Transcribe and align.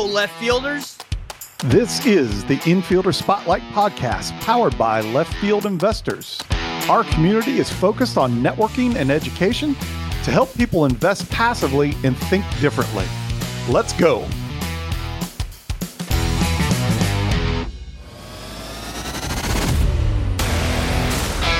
Hello, 0.00 0.12
left 0.12 0.38
fielders. 0.38 0.96
This 1.64 2.06
is 2.06 2.44
the 2.44 2.58
Infielder 2.58 3.12
Spotlight 3.12 3.62
podcast 3.72 4.30
powered 4.42 4.78
by 4.78 5.00
Left 5.00 5.34
Field 5.38 5.66
Investors. 5.66 6.40
Our 6.88 7.02
community 7.02 7.58
is 7.58 7.68
focused 7.68 8.16
on 8.16 8.40
networking 8.40 8.94
and 8.94 9.10
education 9.10 9.74
to 10.22 10.30
help 10.30 10.54
people 10.54 10.84
invest 10.84 11.28
passively 11.30 11.96
and 12.04 12.16
think 12.16 12.44
differently. 12.60 13.06
Let's 13.68 13.92
go. 13.92 14.20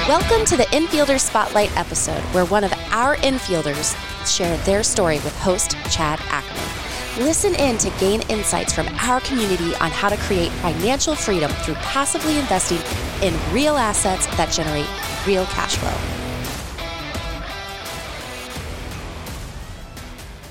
Welcome 0.06 0.44
to 0.46 0.56
the 0.56 0.68
Infielder 0.70 1.18
Spotlight 1.18 1.76
episode, 1.76 2.22
where 2.32 2.44
one 2.44 2.62
of 2.62 2.72
our 2.92 3.16
infielders 3.16 3.96
shared 4.24 4.60
their 4.60 4.84
story 4.84 5.16
with 5.16 5.36
host 5.40 5.72
Chad 5.90 6.20
Ackerman. 6.28 6.57
Listen 7.18 7.52
in 7.56 7.76
to 7.78 7.90
gain 7.98 8.22
insights 8.28 8.72
from 8.72 8.86
our 9.00 9.18
community 9.22 9.74
on 9.80 9.90
how 9.90 10.08
to 10.08 10.16
create 10.18 10.52
financial 10.52 11.16
freedom 11.16 11.50
through 11.50 11.74
passively 11.74 12.38
investing 12.38 12.78
in 13.26 13.34
real 13.52 13.76
assets 13.76 14.26
that 14.36 14.52
generate 14.52 14.86
real 15.26 15.44
cash 15.46 15.74
flow. 15.78 15.90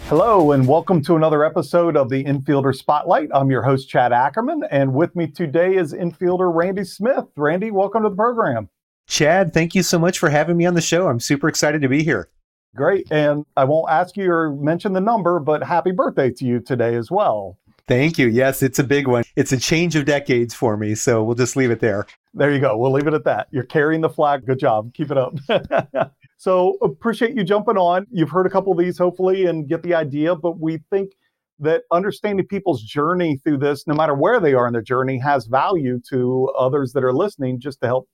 Hello, 0.10 0.52
and 0.52 0.68
welcome 0.68 1.02
to 1.04 1.16
another 1.16 1.46
episode 1.46 1.96
of 1.96 2.10
the 2.10 2.26
Infielder 2.26 2.76
Spotlight. 2.76 3.30
I'm 3.34 3.50
your 3.50 3.62
host, 3.62 3.88
Chad 3.88 4.12
Ackerman, 4.12 4.66
and 4.70 4.94
with 4.94 5.16
me 5.16 5.28
today 5.28 5.76
is 5.76 5.94
infielder 5.94 6.54
Randy 6.54 6.84
Smith. 6.84 7.28
Randy, 7.38 7.72
welcome 7.72 8.04
to 8.04 8.10
the 8.10 8.16
program. 8.18 8.68
Chad, 9.08 9.54
thank 9.54 9.74
you 9.74 9.84
so 9.84 9.98
much 9.98 10.20
for 10.20 10.30
having 10.30 10.58
me 10.58 10.66
on 10.66 10.74
the 10.74 10.82
show. 10.82 11.08
I'm 11.08 11.22
super 11.22 11.48
excited 11.48 11.82
to 11.82 11.88
be 11.88 12.04
here. 12.04 12.30
Great. 12.78 13.12
And 13.12 13.44
I 13.58 13.64
won't 13.64 13.90
ask 13.90 14.16
you 14.16 14.32
or 14.32 14.52
mention 14.54 14.94
the 14.94 15.02
number, 15.02 15.40
but 15.40 15.64
happy 15.64 15.92
birthday 15.92 16.30
to 16.30 16.46
you 16.46 16.60
today 16.60 16.96
as 16.96 17.10
well. 17.10 17.58
Thank 17.88 18.20
you. 18.20 18.28
Yes, 18.28 18.62
it's 18.62 18.78
a 18.78 18.84
big 18.84 19.08
one. 19.08 19.24
It's 19.36 19.52
a 19.52 19.58
change 19.58 19.96
of 19.96 20.06
decades 20.06 20.54
for 20.54 20.78
me. 20.78 20.94
So 20.94 21.24
we'll 21.24 21.36
just 21.36 21.56
leave 21.56 21.72
it 21.72 21.80
there. 21.80 22.06
There 22.36 22.54
you 22.54 22.60
go. 22.60 22.78
We'll 22.78 22.92
leave 22.92 23.08
it 23.08 23.16
at 23.16 23.24
that. 23.24 23.48
You're 23.50 23.64
carrying 23.64 24.02
the 24.02 24.10
flag. 24.10 24.46
Good 24.46 24.60
job. 24.60 24.94
Keep 24.94 25.10
it 25.12 25.18
up. 25.18 26.12
so 26.38 26.78
appreciate 26.84 27.34
you 27.34 27.44
jumping 27.44 27.78
on. 27.78 28.06
You've 28.12 28.30
heard 28.30 28.46
a 28.46 28.50
couple 28.50 28.74
of 28.74 28.78
these, 28.78 28.98
hopefully, 28.98 29.48
and 29.48 29.68
get 29.68 29.82
the 29.82 29.96
idea. 29.96 30.36
But 30.36 30.60
we 30.60 30.78
think 30.92 31.14
that 31.60 31.84
understanding 31.92 32.46
people's 32.46 32.84
journey 32.84 33.42
through 33.44 33.58
this, 33.58 33.88
no 33.88 33.96
matter 33.96 34.14
where 34.14 34.40
they 34.40 34.54
are 34.54 34.68
in 34.68 34.74
their 34.74 34.84
journey, 34.84 35.18
has 35.18 35.48
value 35.48 36.00
to 36.10 36.52
others 36.60 36.94
that 36.94 37.04
are 37.04 37.14
listening 37.14 37.60
just 37.60 37.82
to 37.82 37.88
help 37.88 38.08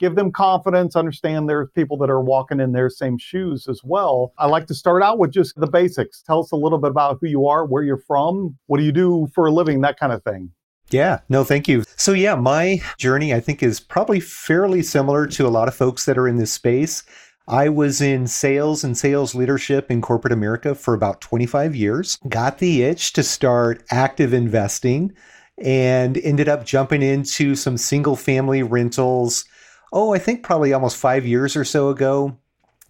give 0.00 0.16
them 0.16 0.32
confidence, 0.32 0.96
understand 0.96 1.48
there's 1.48 1.68
people 1.74 1.96
that 1.98 2.10
are 2.10 2.22
walking 2.22 2.58
in 2.58 2.72
their 2.72 2.90
same 2.90 3.18
shoes 3.18 3.68
as 3.68 3.82
well. 3.84 4.32
I 4.38 4.46
like 4.46 4.66
to 4.68 4.74
start 4.74 5.02
out 5.02 5.18
with 5.18 5.30
just 5.30 5.54
the 5.60 5.66
basics. 5.66 6.22
Tell 6.22 6.40
us 6.40 6.50
a 6.50 6.56
little 6.56 6.78
bit 6.78 6.90
about 6.90 7.18
who 7.20 7.28
you 7.28 7.46
are, 7.46 7.66
where 7.66 7.82
you're 7.82 8.02
from, 8.06 8.56
what 8.66 8.78
do 8.78 8.84
you 8.84 8.92
do 8.92 9.28
for 9.34 9.46
a 9.46 9.52
living, 9.52 9.82
that 9.82 10.00
kind 10.00 10.12
of 10.12 10.24
thing. 10.24 10.50
Yeah, 10.90 11.20
no, 11.28 11.44
thank 11.44 11.68
you. 11.68 11.84
So, 11.96 12.12
yeah, 12.12 12.34
my 12.34 12.82
journey, 12.98 13.32
I 13.32 13.38
think, 13.38 13.62
is 13.62 13.78
probably 13.78 14.18
fairly 14.18 14.82
similar 14.82 15.26
to 15.28 15.46
a 15.46 15.48
lot 15.48 15.68
of 15.68 15.74
folks 15.76 16.04
that 16.06 16.18
are 16.18 16.26
in 16.26 16.36
this 16.36 16.52
space. 16.52 17.04
I 17.46 17.68
was 17.68 18.00
in 18.00 18.26
sales 18.26 18.82
and 18.82 18.96
sales 18.96 19.34
leadership 19.34 19.90
in 19.90 20.00
corporate 20.00 20.32
America 20.32 20.74
for 20.74 20.94
about 20.94 21.20
25 21.20 21.76
years, 21.76 22.18
got 22.28 22.58
the 22.58 22.82
itch 22.82 23.12
to 23.14 23.22
start 23.22 23.84
active 23.90 24.32
investing, 24.32 25.12
and 25.58 26.16
ended 26.18 26.48
up 26.48 26.64
jumping 26.64 27.02
into 27.02 27.54
some 27.54 27.76
single 27.76 28.16
family 28.16 28.62
rentals 28.62 29.44
oh, 29.92 30.14
I 30.14 30.18
think 30.18 30.42
probably 30.42 30.72
almost 30.72 30.96
five 30.96 31.26
years 31.26 31.56
or 31.56 31.64
so 31.64 31.88
ago. 31.88 32.36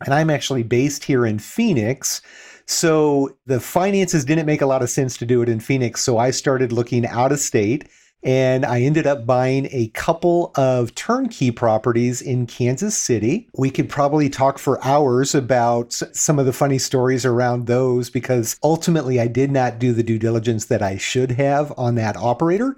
And 0.04 0.14
I'm 0.14 0.30
actually 0.30 0.62
based 0.62 1.04
here 1.04 1.26
in 1.26 1.38
Phoenix. 1.38 2.22
So 2.66 3.36
the 3.46 3.60
finances 3.60 4.24
didn't 4.24 4.46
make 4.46 4.62
a 4.62 4.66
lot 4.66 4.82
of 4.82 4.90
sense 4.90 5.16
to 5.18 5.26
do 5.26 5.42
it 5.42 5.48
in 5.48 5.60
Phoenix. 5.60 6.02
So 6.02 6.18
I 6.18 6.30
started 6.30 6.72
looking 6.72 7.06
out 7.06 7.32
of 7.32 7.38
state 7.38 7.88
and 8.22 8.66
I 8.66 8.82
ended 8.82 9.06
up 9.06 9.24
buying 9.26 9.68
a 9.72 9.88
couple 9.88 10.52
of 10.54 10.94
turnkey 10.94 11.50
properties 11.50 12.20
in 12.20 12.46
Kansas 12.46 12.96
City. 12.96 13.48
We 13.56 13.70
could 13.70 13.88
probably 13.88 14.28
talk 14.28 14.58
for 14.58 14.84
hours 14.84 15.34
about 15.34 15.92
some 15.92 16.38
of 16.38 16.46
the 16.46 16.52
funny 16.52 16.78
stories 16.78 17.24
around 17.24 17.66
those 17.66 18.10
because 18.10 18.58
ultimately 18.62 19.20
I 19.20 19.26
did 19.26 19.50
not 19.50 19.78
do 19.78 19.92
the 19.92 20.02
due 20.02 20.18
diligence 20.18 20.66
that 20.66 20.82
I 20.82 20.98
should 20.98 21.32
have 21.32 21.72
on 21.78 21.94
that 21.94 22.16
operator. 22.16 22.76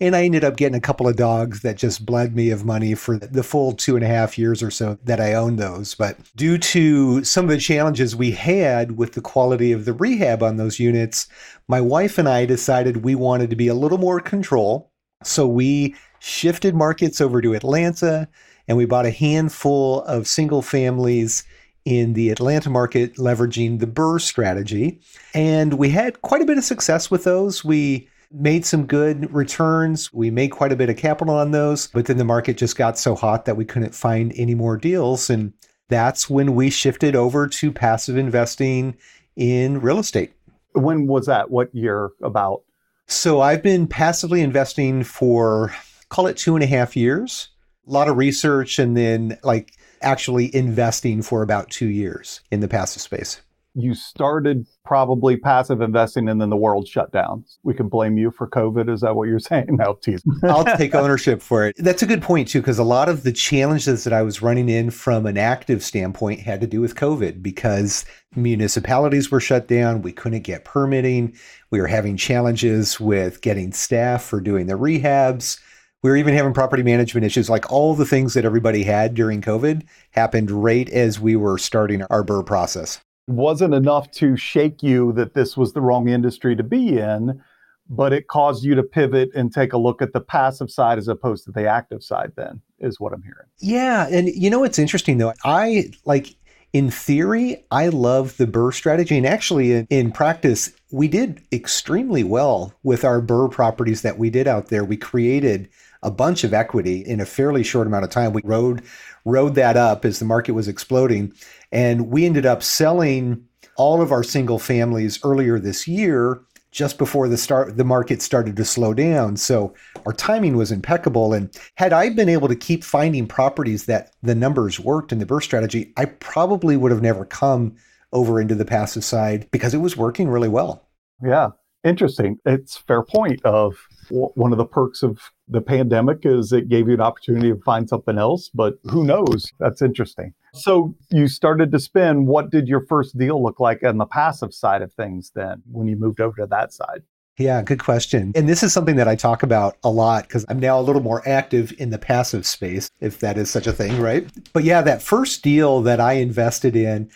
And 0.00 0.16
I 0.16 0.24
ended 0.24 0.42
up 0.42 0.56
getting 0.56 0.76
a 0.76 0.80
couple 0.80 1.06
of 1.06 1.14
dogs 1.16 1.60
that 1.60 1.76
just 1.76 2.04
bled 2.04 2.34
me 2.34 2.50
of 2.50 2.64
money 2.64 2.94
for 2.94 3.16
the 3.16 3.44
full 3.44 3.72
two 3.72 3.94
and 3.94 4.04
a 4.04 4.08
half 4.08 4.36
years 4.36 4.60
or 4.60 4.70
so 4.70 4.98
that 5.04 5.20
I 5.20 5.34
owned 5.34 5.58
those. 5.58 5.94
But 5.94 6.16
due 6.34 6.58
to 6.58 7.22
some 7.22 7.44
of 7.44 7.50
the 7.50 7.58
challenges 7.58 8.16
we 8.16 8.32
had 8.32 8.98
with 8.98 9.12
the 9.12 9.20
quality 9.20 9.70
of 9.70 9.84
the 9.84 9.92
rehab 9.92 10.42
on 10.42 10.56
those 10.56 10.80
units, 10.80 11.28
my 11.68 11.80
wife 11.80 12.18
and 12.18 12.28
I 12.28 12.44
decided 12.44 13.04
we 13.04 13.14
wanted 13.14 13.50
to 13.50 13.56
be 13.56 13.68
a 13.68 13.74
little 13.74 13.98
more 13.98 14.18
control. 14.18 14.90
So 15.22 15.46
we 15.46 15.94
shifted 16.18 16.74
markets 16.74 17.20
over 17.20 17.40
to 17.40 17.54
Atlanta 17.54 18.28
and 18.66 18.76
we 18.76 18.86
bought 18.86 19.06
a 19.06 19.10
handful 19.10 20.02
of 20.02 20.26
single 20.26 20.62
families 20.62 21.44
in 21.84 22.14
the 22.14 22.30
Atlanta 22.30 22.70
market 22.70 23.14
leveraging 23.16 23.78
the 23.78 23.86
BRRRR 23.86 24.20
strategy. 24.20 25.00
And 25.34 25.74
we 25.74 25.90
had 25.90 26.22
quite 26.22 26.42
a 26.42 26.46
bit 26.46 26.58
of 26.58 26.64
success 26.64 27.10
with 27.10 27.24
those. 27.24 27.64
We 27.64 28.08
made 28.34 28.66
some 28.66 28.86
good 28.86 29.32
returns. 29.32 30.12
We 30.12 30.30
made 30.30 30.48
quite 30.48 30.72
a 30.72 30.76
bit 30.76 30.90
of 30.90 30.96
capital 30.96 31.34
on 31.34 31.52
those, 31.52 31.86
but 31.86 32.06
then 32.06 32.18
the 32.18 32.24
market 32.24 32.56
just 32.56 32.76
got 32.76 32.98
so 32.98 33.14
hot 33.14 33.44
that 33.44 33.56
we 33.56 33.64
couldn't 33.64 33.94
find 33.94 34.32
any 34.36 34.54
more 34.54 34.76
deals. 34.76 35.30
And 35.30 35.52
that's 35.88 36.28
when 36.28 36.54
we 36.54 36.70
shifted 36.70 37.14
over 37.14 37.46
to 37.46 37.72
passive 37.72 38.16
investing 38.16 38.96
in 39.36 39.80
real 39.80 39.98
estate. 39.98 40.32
When 40.72 41.06
was 41.06 41.26
that? 41.26 41.50
What 41.50 41.74
year 41.74 42.10
about? 42.22 42.62
So 43.06 43.40
I've 43.40 43.62
been 43.62 43.86
passively 43.86 44.40
investing 44.40 45.04
for, 45.04 45.72
call 46.08 46.26
it 46.26 46.36
two 46.36 46.56
and 46.56 46.64
a 46.64 46.66
half 46.66 46.96
years. 46.96 47.50
A 47.86 47.92
lot 47.92 48.08
of 48.08 48.16
research 48.16 48.78
and 48.78 48.96
then 48.96 49.38
like 49.42 49.72
actually 50.00 50.54
investing 50.54 51.22
for 51.22 51.42
about 51.42 51.70
two 51.70 51.86
years 51.86 52.40
in 52.50 52.60
the 52.60 52.68
passive 52.68 53.02
space 53.02 53.40
you 53.74 53.94
started 53.94 54.66
probably 54.84 55.36
passive 55.36 55.80
investing 55.80 56.28
and 56.28 56.40
then 56.40 56.50
the 56.50 56.56
world 56.56 56.86
shut 56.86 57.10
down. 57.12 57.44
We 57.64 57.74
can 57.74 57.88
blame 57.88 58.16
you 58.16 58.30
for 58.30 58.48
COVID. 58.48 58.88
Is 58.88 59.00
that 59.00 59.16
what 59.16 59.28
you're 59.28 59.38
saying? 59.40 59.66
No, 59.70 59.98
tease. 60.00 60.22
I'll 60.44 60.64
take 60.76 60.94
ownership 60.94 61.42
for 61.42 61.66
it. 61.66 61.76
That's 61.78 62.02
a 62.02 62.06
good 62.06 62.22
point, 62.22 62.48
too, 62.48 62.60
because 62.60 62.78
a 62.78 62.84
lot 62.84 63.08
of 63.08 63.24
the 63.24 63.32
challenges 63.32 64.04
that 64.04 64.12
I 64.12 64.22
was 64.22 64.42
running 64.42 64.68
in 64.68 64.90
from 64.90 65.26
an 65.26 65.36
active 65.36 65.82
standpoint 65.82 66.40
had 66.40 66.60
to 66.60 66.66
do 66.66 66.80
with 66.80 66.94
COVID 66.94 67.42
because 67.42 68.04
municipalities 68.36 69.30
were 69.30 69.40
shut 69.40 69.66
down. 69.66 70.02
We 70.02 70.12
couldn't 70.12 70.42
get 70.42 70.64
permitting. 70.64 71.34
We 71.70 71.80
were 71.80 71.88
having 71.88 72.16
challenges 72.16 73.00
with 73.00 73.40
getting 73.40 73.72
staff 73.72 74.22
for 74.22 74.40
doing 74.40 74.66
the 74.66 74.74
rehabs. 74.74 75.58
We 76.02 76.10
were 76.10 76.16
even 76.16 76.34
having 76.34 76.52
property 76.52 76.82
management 76.82 77.24
issues. 77.24 77.48
Like 77.48 77.72
all 77.72 77.94
the 77.94 78.04
things 78.04 78.34
that 78.34 78.44
everybody 78.44 78.84
had 78.84 79.14
during 79.14 79.40
COVID 79.40 79.84
happened 80.10 80.50
right 80.50 80.88
as 80.90 81.18
we 81.18 81.34
were 81.34 81.56
starting 81.56 82.02
our 82.10 82.22
BRRRR 82.22 82.46
process 82.46 83.00
wasn't 83.26 83.74
enough 83.74 84.10
to 84.12 84.36
shake 84.36 84.82
you 84.82 85.12
that 85.14 85.34
this 85.34 85.56
was 85.56 85.72
the 85.72 85.80
wrong 85.80 86.08
industry 86.08 86.54
to 86.56 86.62
be 86.62 86.98
in, 86.98 87.40
but 87.88 88.12
it 88.12 88.28
caused 88.28 88.64
you 88.64 88.74
to 88.74 88.82
pivot 88.82 89.30
and 89.34 89.52
take 89.52 89.72
a 89.72 89.78
look 89.78 90.02
at 90.02 90.12
the 90.12 90.20
passive 90.20 90.70
side 90.70 90.98
as 90.98 91.08
opposed 91.08 91.44
to 91.44 91.52
the 91.52 91.66
active 91.66 92.02
side, 92.02 92.32
then, 92.36 92.60
is 92.80 92.98
what 93.00 93.12
I'm 93.12 93.22
hearing. 93.22 93.46
Yeah. 93.58 94.06
And 94.10 94.28
you 94.28 94.50
know 94.50 94.60
what's 94.60 94.78
interesting 94.78 95.18
though? 95.18 95.34
I 95.44 95.90
like, 96.04 96.34
in 96.72 96.90
theory, 96.90 97.64
I 97.70 97.88
love 97.88 98.36
the 98.36 98.46
BRRRR 98.46 98.74
strategy. 98.74 99.16
And 99.16 99.26
actually, 99.26 99.72
in, 99.72 99.86
in 99.90 100.10
practice, 100.10 100.72
we 100.90 101.06
did 101.06 101.40
extremely 101.52 102.24
well 102.24 102.74
with 102.82 103.04
our 103.04 103.22
BRRRR 103.22 103.52
properties 103.52 104.02
that 104.02 104.18
we 104.18 104.28
did 104.28 104.48
out 104.48 104.68
there. 104.68 104.84
We 104.84 104.96
created 104.96 105.68
a 106.04 106.10
bunch 106.10 106.44
of 106.44 106.54
equity 106.54 107.00
in 107.00 107.20
a 107.20 107.26
fairly 107.26 107.64
short 107.64 107.86
amount 107.86 108.04
of 108.04 108.10
time. 108.10 108.32
We 108.32 108.42
rode 108.44 108.82
rode 109.24 109.54
that 109.56 109.76
up 109.76 110.04
as 110.04 110.18
the 110.18 110.24
market 110.24 110.52
was 110.52 110.68
exploding. 110.68 111.32
And 111.72 112.08
we 112.08 112.26
ended 112.26 112.46
up 112.46 112.62
selling 112.62 113.44
all 113.76 114.00
of 114.00 114.12
our 114.12 114.22
single 114.22 114.58
families 114.58 115.18
earlier 115.24 115.58
this 115.58 115.88
year 115.88 116.40
just 116.70 116.98
before 116.98 117.28
the 117.28 117.36
start 117.36 117.76
the 117.76 117.84
market 117.84 118.20
started 118.20 118.56
to 118.56 118.64
slow 118.64 118.92
down 118.92 119.36
so 119.36 119.72
our 120.06 120.12
timing 120.12 120.56
was 120.56 120.72
impeccable 120.72 121.32
and 121.32 121.56
had 121.76 121.92
i 121.92 122.08
been 122.08 122.28
able 122.28 122.48
to 122.48 122.56
keep 122.56 122.82
finding 122.82 123.26
properties 123.26 123.86
that 123.86 124.12
the 124.22 124.34
numbers 124.34 124.80
worked 124.80 125.12
in 125.12 125.18
the 125.18 125.26
BRRRR 125.26 125.42
strategy 125.42 125.92
i 125.96 126.04
probably 126.04 126.76
would 126.76 126.90
have 126.90 127.02
never 127.02 127.24
come 127.24 127.74
over 128.12 128.40
into 128.40 128.56
the 128.56 128.64
passive 128.64 129.04
side 129.04 129.48
because 129.52 129.72
it 129.72 129.78
was 129.78 129.96
working 129.96 130.28
really 130.28 130.48
well 130.48 130.88
yeah 131.22 131.50
interesting 131.84 132.38
it's 132.44 132.76
fair 132.76 133.02
point 133.02 133.44
of 133.44 133.74
one 134.10 134.52
of 134.52 134.58
the 134.58 134.64
perks 134.64 135.02
of 135.02 135.18
the 135.48 135.60
pandemic 135.60 136.20
is 136.24 136.52
it 136.52 136.68
gave 136.68 136.88
you 136.88 136.94
an 136.94 137.00
opportunity 137.00 137.50
to 137.50 137.60
find 137.62 137.88
something 137.88 138.18
else, 138.18 138.50
but 138.52 138.74
who 138.84 139.04
knows? 139.04 139.50
That's 139.58 139.82
interesting. 139.82 140.34
So 140.54 140.94
you 141.10 141.28
started 141.28 141.72
to 141.72 141.80
spin. 141.80 142.26
What 142.26 142.50
did 142.50 142.68
your 142.68 142.86
first 142.86 143.18
deal 143.18 143.42
look 143.42 143.60
like 143.60 143.82
on 143.82 143.98
the 143.98 144.06
passive 144.06 144.54
side 144.54 144.82
of 144.82 144.92
things 144.92 145.32
then 145.34 145.62
when 145.70 145.88
you 145.88 145.96
moved 145.96 146.20
over 146.20 146.36
to 146.36 146.46
that 146.46 146.72
side? 146.72 147.02
Yeah, 147.36 147.62
good 147.62 147.82
question. 147.82 148.30
And 148.36 148.48
this 148.48 148.62
is 148.62 148.72
something 148.72 148.94
that 148.94 149.08
I 149.08 149.16
talk 149.16 149.42
about 149.42 149.76
a 149.82 149.90
lot 149.90 150.28
because 150.28 150.46
I'm 150.48 150.60
now 150.60 150.78
a 150.78 150.82
little 150.82 151.02
more 151.02 151.26
active 151.26 151.72
in 151.78 151.90
the 151.90 151.98
passive 151.98 152.46
space, 152.46 152.88
if 153.00 153.18
that 153.20 153.36
is 153.36 153.50
such 153.50 153.66
a 153.66 153.72
thing, 153.72 154.00
right? 154.00 154.28
But 154.52 154.62
yeah, 154.62 154.82
that 154.82 155.02
first 155.02 155.42
deal 155.42 155.82
that 155.82 155.98
I 155.98 156.12
invested 156.12 156.76
in, 156.76 157.10